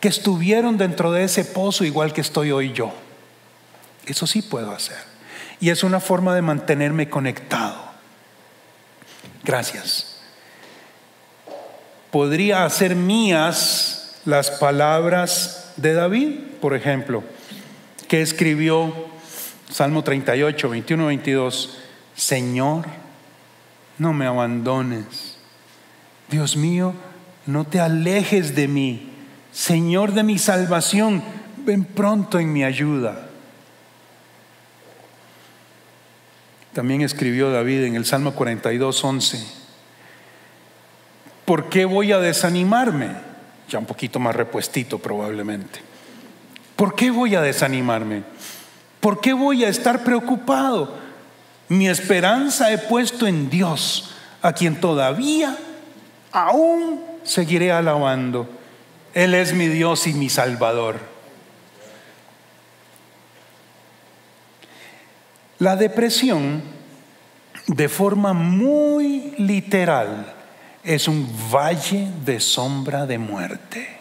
que 0.00 0.08
estuvieron 0.08 0.76
dentro 0.76 1.12
de 1.12 1.24
ese 1.24 1.44
pozo 1.44 1.84
igual 1.84 2.12
que 2.12 2.20
estoy 2.20 2.50
hoy 2.50 2.72
yo. 2.72 2.92
Eso 4.06 4.26
sí 4.26 4.42
puedo 4.42 4.72
hacer. 4.72 4.98
Y 5.60 5.70
es 5.70 5.84
una 5.84 6.00
forma 6.00 6.34
de 6.34 6.42
mantenerme 6.42 7.08
conectado. 7.08 7.76
Gracias. 9.44 10.18
Podría 12.10 12.64
hacer 12.64 12.96
mías 12.96 14.20
las 14.24 14.50
palabras 14.50 15.72
de 15.76 15.94
David, 15.94 16.38
por 16.60 16.74
ejemplo, 16.74 17.22
que 18.08 18.22
escribió 18.22 18.92
Salmo 19.70 20.04
38, 20.04 20.68
21, 20.68 21.06
22, 21.06 21.78
Señor, 22.14 22.86
no 23.98 24.12
me 24.12 24.26
abandones. 24.26 25.38
Dios 26.30 26.56
mío, 26.56 26.94
no 27.46 27.64
te 27.64 27.80
alejes 27.80 28.54
de 28.54 28.68
mí. 28.68 29.10
Señor 29.52 30.12
de 30.12 30.22
mi 30.22 30.38
salvación, 30.38 31.22
ven 31.58 31.84
pronto 31.84 32.38
en 32.38 32.52
mi 32.52 32.64
ayuda. 32.64 33.28
También 36.72 37.02
escribió 37.02 37.50
David 37.50 37.84
en 37.84 37.94
el 37.94 38.04
Salmo 38.04 38.34
42, 38.34 39.04
11. 39.04 39.46
¿Por 41.44 41.68
qué 41.68 41.84
voy 41.84 42.10
a 42.10 42.18
desanimarme? 42.18 43.12
Ya 43.68 43.78
un 43.78 43.86
poquito 43.86 44.18
más 44.18 44.34
repuestito 44.34 44.98
probablemente. 44.98 45.80
¿Por 46.74 46.96
qué 46.96 47.10
voy 47.10 47.36
a 47.36 47.40
desanimarme? 47.40 48.24
¿Por 48.98 49.20
qué 49.20 49.32
voy 49.32 49.64
a 49.64 49.68
estar 49.68 50.02
preocupado? 50.02 51.03
Mi 51.68 51.88
esperanza 51.88 52.72
he 52.72 52.78
puesto 52.78 53.26
en 53.26 53.48
Dios, 53.48 54.14
a 54.42 54.52
quien 54.52 54.80
todavía 54.80 55.56
aún 56.30 57.02
seguiré 57.22 57.72
alabando. 57.72 58.48
Él 59.14 59.34
es 59.34 59.54
mi 59.54 59.68
Dios 59.68 60.06
y 60.06 60.12
mi 60.12 60.28
Salvador. 60.28 60.98
La 65.58 65.76
depresión, 65.76 66.62
de 67.66 67.88
forma 67.88 68.32
muy 68.32 69.34
literal, 69.38 70.34
es 70.82 71.08
un 71.08 71.26
valle 71.50 72.08
de 72.24 72.40
sombra 72.40 73.06
de 73.06 73.18
muerte. 73.18 73.96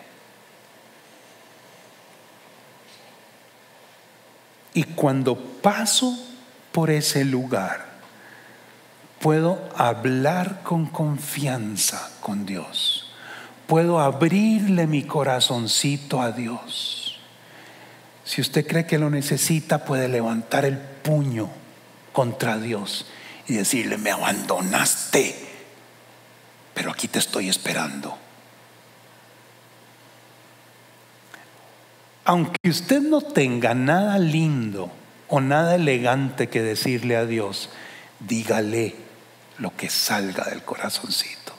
Y 4.74 4.84
cuando 4.84 5.38
paso 5.38 6.33
por 6.74 6.90
ese 6.90 7.24
lugar, 7.24 7.86
puedo 9.22 9.70
hablar 9.78 10.64
con 10.64 10.88
confianza 10.88 12.12
con 12.20 12.46
Dios. 12.46 13.14
Puedo 13.68 14.02
abrirle 14.02 14.88
mi 14.88 15.04
corazoncito 15.04 16.22
a 16.22 16.32
Dios. 16.32 17.20
Si 18.26 18.42
usted 18.42 18.68
cree 18.68 18.86
que 18.86 18.98
lo 18.98 19.10
necesita, 19.10 19.86
puede 19.86 20.10
levantar 20.10 20.66
el 20.66 20.78
puño 20.78 21.50
contra 22.12 22.58
Dios 22.58 23.06
y 23.48 23.54
decirle, 23.54 23.98
me 23.98 24.12
abandonaste, 24.12 25.36
pero 26.74 26.92
aquí 26.92 27.08
te 27.08 27.20
estoy 27.20 27.50
esperando. 27.50 28.18
Aunque 32.26 32.70
usted 32.70 33.02
no 33.02 33.22
tenga 33.22 33.74
nada 33.74 34.18
lindo 34.18 35.03
o 35.36 35.42
nada 35.42 35.74
elegante 35.74 36.48
que 36.48 36.62
decirle 36.62 37.16
a 37.16 37.26
Dios, 37.26 37.72
dígale 38.20 38.94
lo 39.58 39.76
que 39.76 39.90
salga 39.90 40.44
del 40.44 40.62
corazoncito. 40.62 41.54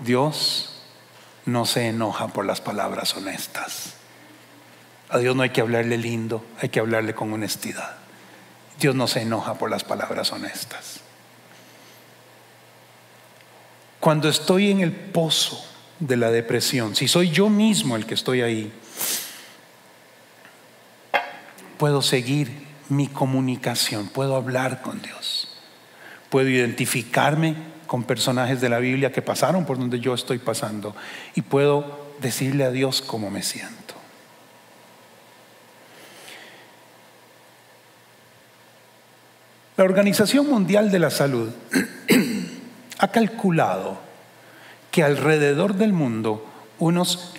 Dios 0.00 0.82
no 1.46 1.64
se 1.64 1.86
enoja 1.86 2.26
por 2.26 2.44
las 2.44 2.60
palabras 2.60 3.16
honestas. 3.16 3.94
A 5.10 5.18
Dios 5.18 5.36
no 5.36 5.44
hay 5.44 5.50
que 5.50 5.60
hablarle 5.60 5.96
lindo, 5.96 6.44
hay 6.60 6.70
que 6.70 6.80
hablarle 6.80 7.14
con 7.14 7.32
honestidad. 7.32 7.98
Dios 8.80 8.96
no 8.96 9.06
se 9.06 9.22
enoja 9.22 9.54
por 9.54 9.70
las 9.70 9.84
palabras 9.84 10.32
honestas. 10.32 11.02
Cuando 14.00 14.28
estoy 14.28 14.72
en 14.72 14.80
el 14.80 14.90
pozo 14.90 15.64
de 16.00 16.16
la 16.16 16.32
depresión, 16.32 16.96
si 16.96 17.06
soy 17.06 17.30
yo 17.30 17.48
mismo 17.48 17.94
el 17.94 18.06
que 18.06 18.14
estoy 18.14 18.40
ahí, 18.40 18.72
puedo 21.78 22.02
seguir 22.02 22.66
mi 22.88 23.06
comunicación, 23.08 24.08
puedo 24.08 24.36
hablar 24.36 24.82
con 24.82 25.00
Dios, 25.02 25.48
puedo 26.30 26.48
identificarme 26.48 27.56
con 27.86 28.04
personajes 28.04 28.60
de 28.60 28.68
la 28.68 28.78
Biblia 28.78 29.12
que 29.12 29.22
pasaron 29.22 29.64
por 29.64 29.78
donde 29.78 30.00
yo 30.00 30.14
estoy 30.14 30.38
pasando 30.38 30.94
y 31.34 31.42
puedo 31.42 32.04
decirle 32.20 32.64
a 32.64 32.70
Dios 32.70 33.02
cómo 33.02 33.30
me 33.30 33.42
siento. 33.42 33.94
La 39.76 39.84
Organización 39.84 40.48
Mundial 40.48 40.92
de 40.92 40.98
la 41.00 41.10
Salud 41.10 41.50
ha 42.98 43.08
calculado 43.08 43.98
que 44.92 45.02
alrededor 45.02 45.74
del 45.74 45.92
mundo 45.92 46.46
unos 46.78 47.34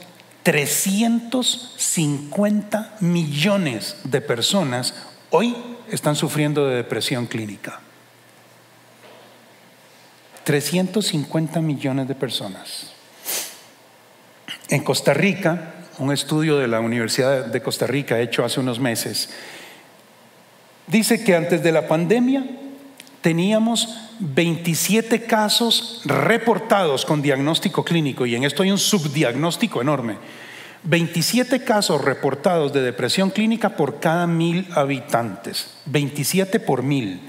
350 0.46 2.98
millones 3.00 3.98
de 4.04 4.22
personas 4.22 4.94
hoy 5.32 5.56
están 5.90 6.16
sufriendo 6.16 6.68
de 6.68 6.76
depresión 6.76 7.26
clínica. 7.26 7.80
350 10.44 11.62
millones 11.62 12.08
de 12.08 12.14
personas. 12.14 12.92
En 14.70 14.84
Costa 14.84 15.16
Rica, 15.16 15.74
un 15.98 16.14
estudio 16.14 16.60
de 16.60 16.68
la 16.68 16.80
Universidad 16.80 17.48
de 17.48 17.64
Costa 17.64 17.88
Rica 17.88 18.20
hecho 18.20 18.46
hace 18.46 18.60
unos 18.60 18.80
meses, 18.80 19.32
dice 20.86 21.24
que 21.24 21.36
antes 21.36 21.64
de 21.64 21.72
la 21.72 21.88
pandemia 21.88 22.46
teníamos 23.26 23.90
27 24.20 25.24
casos 25.24 26.02
reportados 26.06 27.06
con 27.06 27.24
diagnóstico 27.24 27.84
clínico, 27.84 28.28
y 28.28 28.36
en 28.36 28.44
esto 28.44 28.62
hay 28.62 28.70
un 28.70 28.78
subdiagnóstico 28.78 29.82
enorme. 29.82 30.18
27 30.84 31.64
casos 31.64 32.06
reportados 32.06 32.72
de 32.72 32.84
depresión 32.84 33.32
clínica 33.32 33.70
por 33.70 34.00
cada 34.00 34.28
mil 34.28 34.68
habitantes, 34.76 35.72
27 35.88 36.60
por 36.60 36.84
mil. 36.84 37.20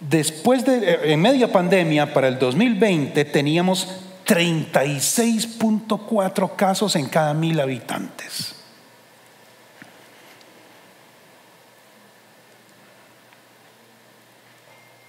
Después 0.00 0.66
de, 0.66 0.86
eh, 0.86 1.14
en 1.14 1.22
media 1.22 1.50
pandemia, 1.50 2.12
para 2.12 2.28
el 2.28 2.38
2020, 2.38 3.24
teníamos 3.24 3.88
36.4 4.26 6.56
casos 6.56 6.94
en 6.94 7.06
cada 7.06 7.32
mil 7.32 7.58
habitantes. 7.58 8.55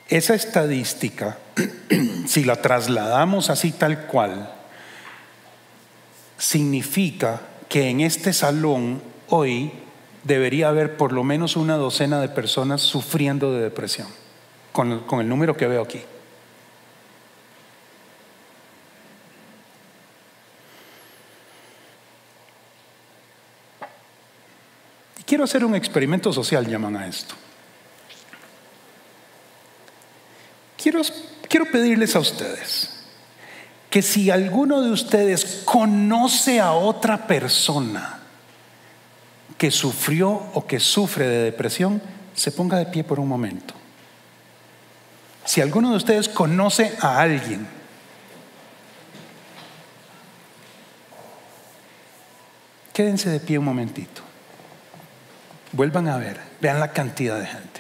Esa 0.10 0.36
estadística, 0.36 1.38
si 2.28 2.45
la 2.45 2.62
trasladamos 2.62 3.49
así 3.49 3.72
tal 3.72 4.08
cual, 4.08 4.53
significa 6.38 7.41
que 7.68 7.89
en 7.89 8.01
este 8.01 8.32
salón 8.32 9.01
hoy 9.28 9.72
debería 10.24 10.70
haber 10.70 10.95
por 10.95 11.12
lo 11.12 11.24
menos 11.24 11.58
una 11.58 11.76
docena 11.76 12.22
de 12.22 12.30
personas 12.30 12.82
sufriendo 12.82 13.53
de 13.53 13.62
depresión, 13.64 14.08
con 14.72 15.20
el, 15.20 15.28
número 15.28 15.58
que 15.58 15.68
veo 15.68 15.82
aquí. 15.82 16.01
Quiero 25.26 25.43
hacer 25.43 25.66
un 25.66 25.76
experimento 25.76 26.32
social, 26.32 26.66
llaman 26.66 26.95
a 26.95 27.08
esto. 27.08 27.36
Quiero, 31.49 31.65
pedirles 31.65 32.15
a 32.15 32.19
ustedes 32.19 32.93
que 33.89 34.01
si 34.01 34.31
alguno 34.31 34.81
de 34.81 34.91
ustedes 34.91 35.63
conoce 35.65 36.61
a 36.61 36.71
otra 36.71 37.27
persona 37.27 38.19
que 39.57 39.69
sufrió 39.69 40.29
o 40.53 40.65
que 40.65 40.79
sufre 40.79 41.27
de 41.27 41.43
depresión, 41.43 42.01
se 42.33 42.51
ponga 42.51 42.77
de 42.77 42.85
pie 42.85 43.03
por 43.03 43.19
un 43.19 43.27
momento. 43.27 43.73
Si 45.43 45.59
alguno 45.59 45.91
de 45.91 45.97
ustedes 45.97 46.29
conoce 46.29 46.95
a 47.01 47.19
alguien 47.19 47.67
quédense 52.93 53.29
de 53.29 53.39
pie 53.39 53.59
un 53.59 53.65
momentito. 53.65 54.21
Vuelvan 55.73 56.07
a 56.07 56.17
ver, 56.17 56.39
vean 56.61 56.79
la 56.79 56.93
cantidad 56.93 57.38
de 57.38 57.45
gente. 57.45 57.76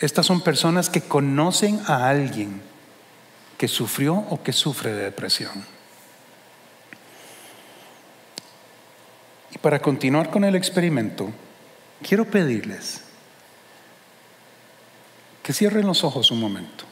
Estas 0.00 0.26
son 0.26 0.40
personas 0.40 0.90
que 0.90 1.02
conocen 1.02 1.80
a 1.86 2.08
alguien 2.08 2.60
que 3.56 3.68
sufrió 3.68 4.14
o 4.14 4.42
que 4.42 4.52
sufre 4.52 4.92
de 4.92 5.04
depresión. 5.04 5.64
Y 9.52 9.58
para 9.58 9.80
continuar 9.80 10.30
con 10.30 10.44
el 10.44 10.56
experimento, 10.56 11.30
quiero 12.02 12.24
pedirles 12.24 13.02
que 15.42 15.52
cierren 15.52 15.86
los 15.86 16.02
ojos 16.02 16.30
un 16.30 16.40
momento. 16.40 16.84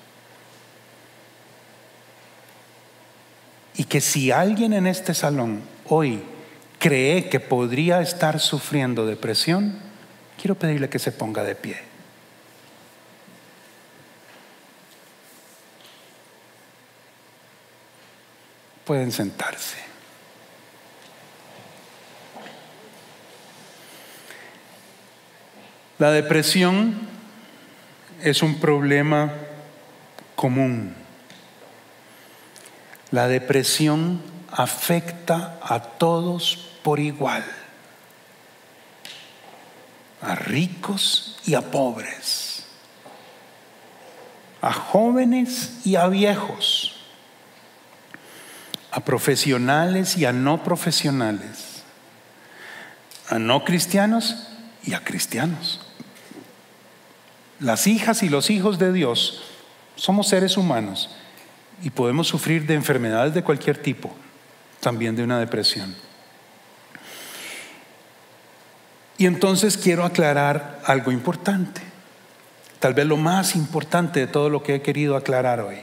Y 3.74 3.84
que 3.84 4.00
si 4.00 4.30
alguien 4.30 4.74
en 4.74 4.86
este 4.86 5.14
salón 5.14 5.62
hoy 5.88 6.22
cree 6.78 7.28
que 7.28 7.40
podría 7.40 8.00
estar 8.00 8.38
sufriendo 8.38 9.06
depresión, 9.06 9.78
quiero 10.40 10.54
pedirle 10.54 10.88
que 10.88 10.98
se 10.98 11.12
ponga 11.12 11.42
de 11.42 11.54
pie. 11.54 11.91
Pueden 18.92 19.10
sentarse. 19.10 19.78
La 25.98 26.10
depresión 26.10 27.08
es 28.22 28.42
un 28.42 28.60
problema 28.60 29.32
común. 30.36 30.94
La 33.10 33.28
depresión 33.28 34.20
afecta 34.50 35.58
a 35.62 35.80
todos 35.80 36.76
por 36.82 37.00
igual, 37.00 37.46
a 40.20 40.34
ricos 40.34 41.40
y 41.46 41.54
a 41.54 41.62
pobres, 41.62 42.66
a 44.60 44.70
jóvenes 44.70 45.80
y 45.82 45.96
a 45.96 46.08
viejos, 46.08 46.81
a 48.92 49.00
profesionales 49.00 50.18
y 50.18 50.26
a 50.26 50.32
no 50.32 50.62
profesionales, 50.62 51.82
a 53.30 53.38
no 53.38 53.64
cristianos 53.64 54.48
y 54.84 54.92
a 54.92 55.02
cristianos. 55.02 55.80
Las 57.58 57.86
hijas 57.86 58.22
y 58.22 58.28
los 58.28 58.50
hijos 58.50 58.78
de 58.78 58.92
Dios 58.92 59.44
somos 59.96 60.28
seres 60.28 60.58
humanos 60.58 61.08
y 61.82 61.88
podemos 61.88 62.28
sufrir 62.28 62.66
de 62.66 62.74
enfermedades 62.74 63.32
de 63.32 63.42
cualquier 63.42 63.78
tipo, 63.78 64.14
también 64.80 65.16
de 65.16 65.24
una 65.24 65.38
depresión. 65.38 65.96
Y 69.16 69.24
entonces 69.24 69.78
quiero 69.78 70.04
aclarar 70.04 70.82
algo 70.84 71.12
importante, 71.12 71.80
tal 72.78 72.92
vez 72.92 73.06
lo 73.06 73.16
más 73.16 73.56
importante 73.56 74.20
de 74.20 74.26
todo 74.26 74.50
lo 74.50 74.62
que 74.62 74.74
he 74.74 74.82
querido 74.82 75.16
aclarar 75.16 75.60
hoy. 75.60 75.78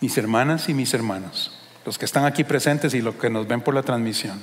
Mis 0.00 0.16
hermanas 0.18 0.68
y 0.68 0.74
mis 0.74 0.92
hermanos, 0.94 1.58
los 1.84 1.98
que 1.98 2.04
están 2.04 2.24
aquí 2.24 2.44
presentes 2.44 2.94
y 2.94 3.00
los 3.00 3.14
que 3.14 3.30
nos 3.30 3.46
ven 3.46 3.60
por 3.60 3.74
la 3.74 3.82
transmisión, 3.82 4.40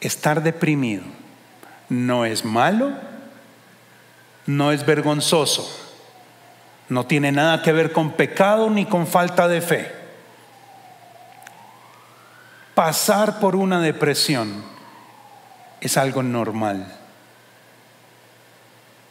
estar 0.00 0.42
deprimido 0.42 1.04
no 1.88 2.24
es 2.24 2.44
malo, 2.44 2.92
no 4.46 4.72
es 4.72 4.86
vergonzoso, 4.86 5.68
no 6.88 7.06
tiene 7.06 7.32
nada 7.32 7.62
que 7.62 7.72
ver 7.72 7.92
con 7.92 8.12
pecado 8.12 8.70
ni 8.70 8.86
con 8.86 9.06
falta 9.06 9.48
de 9.48 9.60
fe. 9.60 9.92
Pasar 12.74 13.40
por 13.40 13.56
una 13.56 13.80
depresión 13.80 14.62
es 15.80 15.96
algo 15.96 16.22
normal 16.22 16.86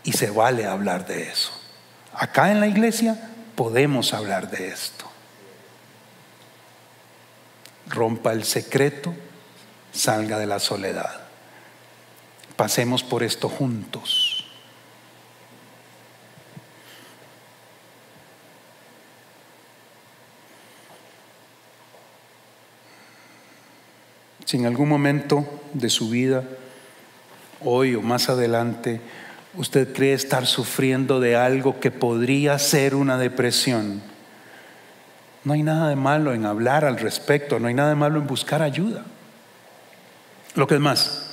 y 0.03 0.13
se 0.13 0.29
vale 0.29 0.65
hablar 0.65 1.05
de 1.05 1.29
eso. 1.29 1.51
Acá 2.13 2.51
en 2.51 2.59
la 2.59 2.67
iglesia 2.67 3.31
podemos 3.55 4.13
hablar 4.13 4.49
de 4.49 4.67
esto. 4.67 5.05
Rompa 7.87 8.33
el 8.33 8.43
secreto, 8.43 9.13
salga 9.91 10.37
de 10.37 10.47
la 10.47 10.59
soledad. 10.59 11.21
Pasemos 12.55 13.03
por 13.03 13.23
esto 13.23 13.49
juntos. 13.49 14.31
Si 24.45 24.57
en 24.57 24.67
algún 24.67 24.87
momento 24.87 25.43
de 25.73 25.89
su 25.89 26.09
vida, 26.09 26.43
hoy 27.61 27.95
o 27.95 28.01
más 28.01 28.29
adelante, 28.29 29.01
usted 29.57 29.93
cree 29.93 30.13
estar 30.13 30.45
sufriendo 30.45 31.19
de 31.19 31.35
algo 31.35 31.79
que 31.79 31.91
podría 31.91 32.59
ser 32.59 32.95
una 32.95 33.17
depresión, 33.17 34.01
no 35.43 35.53
hay 35.53 35.63
nada 35.63 35.89
de 35.89 35.95
malo 35.95 36.33
en 36.33 36.45
hablar 36.45 36.85
al 36.85 36.97
respecto, 36.97 37.59
no 37.59 37.67
hay 37.67 37.73
nada 37.73 37.89
de 37.89 37.95
malo 37.95 38.19
en 38.19 38.27
buscar 38.27 38.61
ayuda. 38.61 39.03
Lo 40.55 40.67
que 40.67 40.75
es 40.75 40.81
más, 40.81 41.31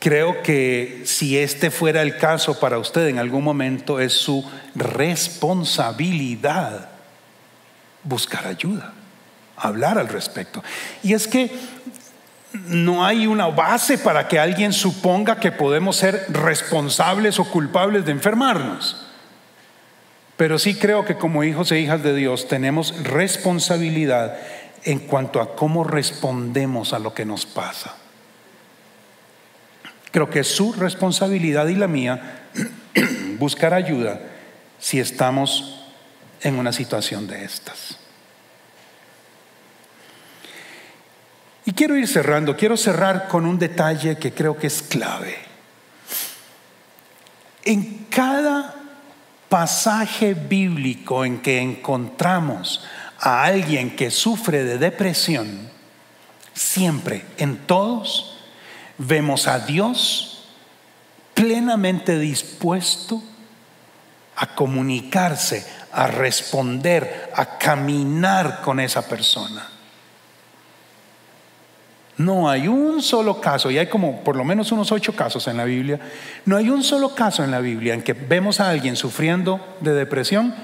creo 0.00 0.42
que 0.42 1.02
si 1.04 1.38
este 1.38 1.70
fuera 1.70 2.02
el 2.02 2.18
caso 2.18 2.58
para 2.58 2.78
usted 2.78 3.06
en 3.06 3.18
algún 3.18 3.44
momento, 3.44 4.00
es 4.00 4.14
su 4.14 4.44
responsabilidad 4.74 6.88
buscar 8.02 8.48
ayuda, 8.48 8.94
hablar 9.56 9.98
al 9.98 10.08
respecto. 10.08 10.64
Y 11.04 11.12
es 11.12 11.28
que 11.28 11.52
no 12.52 13.04
hay 13.04 13.26
una 13.26 13.46
base 13.46 13.98
para 13.98 14.28
que 14.28 14.38
alguien 14.38 14.72
suponga 14.72 15.40
que 15.40 15.52
podemos 15.52 15.96
ser 15.96 16.26
responsables 16.28 17.38
o 17.38 17.44
culpables 17.44 18.04
de 18.04 18.12
enfermarnos. 18.12 19.06
Pero 20.36 20.58
sí 20.58 20.74
creo 20.74 21.04
que 21.04 21.16
como 21.16 21.44
hijos 21.44 21.72
e 21.72 21.80
hijas 21.80 22.02
de 22.02 22.14
Dios 22.14 22.48
tenemos 22.48 22.94
responsabilidad 23.04 24.36
en 24.84 24.98
cuanto 24.98 25.40
a 25.40 25.54
cómo 25.54 25.84
respondemos 25.84 26.92
a 26.92 26.98
lo 26.98 27.14
que 27.14 27.24
nos 27.24 27.46
pasa. 27.46 27.94
Creo 30.10 30.28
que 30.28 30.40
es 30.40 30.48
su 30.48 30.72
responsabilidad 30.72 31.68
y 31.68 31.74
la 31.74 31.88
mía 31.88 32.48
buscar 33.38 33.72
ayuda 33.72 34.20
si 34.78 35.00
estamos 35.00 35.86
en 36.42 36.58
una 36.58 36.72
situación 36.72 37.26
de 37.26 37.44
estas. 37.44 38.01
Y 41.64 41.72
quiero 41.72 41.96
ir 41.96 42.08
cerrando, 42.08 42.56
quiero 42.56 42.76
cerrar 42.76 43.28
con 43.28 43.46
un 43.46 43.58
detalle 43.58 44.18
que 44.18 44.32
creo 44.32 44.56
que 44.58 44.66
es 44.66 44.82
clave. 44.82 45.36
En 47.64 48.06
cada 48.10 48.74
pasaje 49.48 50.34
bíblico 50.34 51.24
en 51.24 51.40
que 51.40 51.60
encontramos 51.60 52.84
a 53.20 53.44
alguien 53.44 53.94
que 53.94 54.10
sufre 54.10 54.64
de 54.64 54.78
depresión, 54.78 55.70
siempre, 56.52 57.24
en 57.38 57.58
todos, 57.58 58.38
vemos 58.98 59.46
a 59.46 59.60
Dios 59.60 60.48
plenamente 61.34 62.18
dispuesto 62.18 63.22
a 64.36 64.54
comunicarse, 64.54 65.64
a 65.92 66.06
responder, 66.08 67.30
a 67.36 67.58
caminar 67.58 68.62
con 68.62 68.80
esa 68.80 69.06
persona. 69.06 69.71
No 72.18 72.48
hay 72.50 72.68
un 72.68 73.00
solo 73.00 73.40
caso, 73.40 73.70
y 73.70 73.78
hay 73.78 73.86
como 73.86 74.22
por 74.22 74.36
lo 74.36 74.44
menos 74.44 74.70
unos 74.70 74.92
ocho 74.92 75.14
casos 75.14 75.48
en 75.48 75.56
la 75.56 75.64
Biblia, 75.64 75.98
no 76.44 76.56
hay 76.56 76.68
un 76.68 76.82
solo 76.82 77.14
caso 77.14 77.42
en 77.42 77.50
la 77.50 77.60
Biblia 77.60 77.94
en 77.94 78.02
que 78.02 78.12
vemos 78.12 78.60
a 78.60 78.68
alguien 78.68 78.96
sufriendo 78.96 79.60
de 79.80 79.94
depresión 79.94 80.54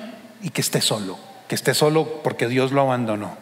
y 0.42 0.50
que 0.50 0.60
esté 0.60 0.80
solo, 0.80 1.18
que 1.48 1.54
esté 1.54 1.72
solo 1.72 2.20
porque 2.22 2.48
Dios 2.48 2.72
lo 2.72 2.82
abandonó. 2.82 3.36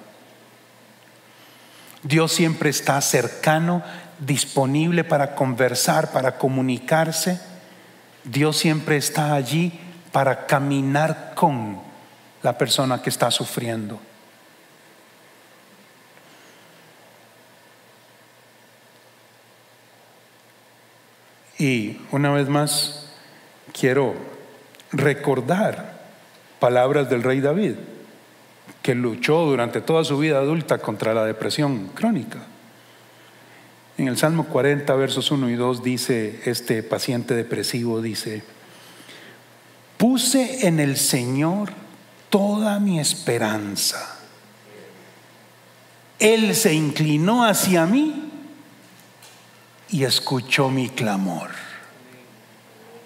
Dios 2.04 2.32
siempre 2.32 2.70
está 2.70 3.00
cercano, 3.00 3.82
disponible 4.20 5.02
para 5.02 5.34
conversar, 5.34 6.12
para 6.12 6.38
comunicarse. 6.38 7.40
Dios 8.22 8.56
siempre 8.56 8.96
está 8.96 9.34
allí 9.34 9.80
para 10.12 10.46
caminar 10.46 11.32
con 11.34 11.80
la 12.42 12.56
persona 12.56 13.02
que 13.02 13.10
está 13.10 13.32
sufriendo. 13.32 14.00
Y 21.58 21.96
una 22.12 22.30
vez 22.32 22.48
más 22.48 23.06
quiero 23.78 24.14
recordar 24.92 26.00
palabras 26.58 27.08
del 27.08 27.22
rey 27.22 27.40
David, 27.40 27.74
que 28.82 28.94
luchó 28.94 29.44
durante 29.46 29.80
toda 29.80 30.04
su 30.04 30.18
vida 30.18 30.38
adulta 30.38 30.78
contra 30.78 31.14
la 31.14 31.24
depresión 31.24 31.88
crónica. 31.94 32.40
En 33.98 34.08
el 34.08 34.18
Salmo 34.18 34.44
40, 34.44 34.94
versos 34.94 35.30
1 35.30 35.48
y 35.48 35.54
2 35.54 35.82
dice, 35.82 36.40
este 36.44 36.82
paciente 36.82 37.34
depresivo 37.34 38.02
dice, 38.02 38.42
puse 39.96 40.66
en 40.66 40.80
el 40.80 40.98
Señor 40.98 41.70
toda 42.28 42.78
mi 42.78 43.00
esperanza. 43.00 44.18
Él 46.18 46.54
se 46.54 46.74
inclinó 46.74 47.44
hacia 47.44 47.86
mí 47.86 48.26
y 49.90 50.04
escuchó 50.04 50.68
mi 50.70 50.88
clamor. 50.88 51.50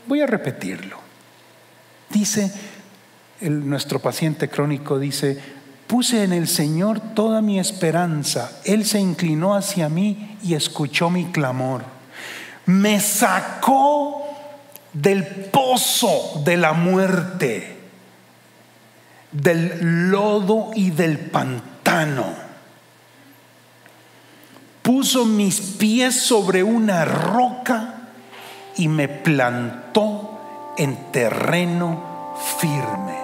Voy 0.06 0.20
a 0.20 0.26
repetirlo. 0.26 0.98
Dice, 2.08 2.52
nuestro 3.40 4.00
paciente 4.00 4.48
crónico 4.48 4.98
dice, 4.98 5.38
puse 5.86 6.24
en 6.24 6.32
el 6.32 6.48
Señor 6.48 7.00
toda 7.14 7.40
mi 7.40 7.58
esperanza. 7.58 8.50
Él 8.64 8.84
se 8.84 8.98
inclinó 8.98 9.54
hacia 9.54 9.88
mí 9.88 10.38
y 10.42 10.54
escuchó 10.54 11.10
mi 11.10 11.26
clamor. 11.26 11.84
Me 12.66 13.00
sacó 13.00 14.26
del 14.92 15.24
pozo 15.24 16.42
de 16.44 16.56
la 16.56 16.72
muerte, 16.72 17.76
del 19.32 20.10
lodo 20.10 20.70
y 20.74 20.90
del 20.90 21.18
pantano 21.18 22.49
puso 24.82 25.24
mis 25.24 25.60
pies 25.60 26.20
sobre 26.22 26.62
una 26.62 27.04
roca 27.04 27.94
y 28.76 28.88
me 28.88 29.08
plantó 29.08 30.38
en 30.76 31.12
terreno 31.12 32.34
firme. 32.58 33.20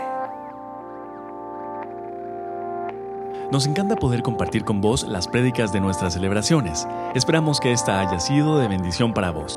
Nos 3.52 3.66
encanta 3.66 3.94
poder 3.94 4.22
compartir 4.22 4.64
con 4.64 4.80
vos 4.80 5.04
las 5.04 5.28
prédicas 5.28 5.72
de 5.72 5.80
nuestras 5.80 6.14
celebraciones. 6.14 6.86
Esperamos 7.14 7.60
que 7.60 7.72
esta 7.72 8.00
haya 8.00 8.18
sido 8.18 8.58
de 8.58 8.66
bendición 8.66 9.14
para 9.14 9.30
vos. 9.30 9.56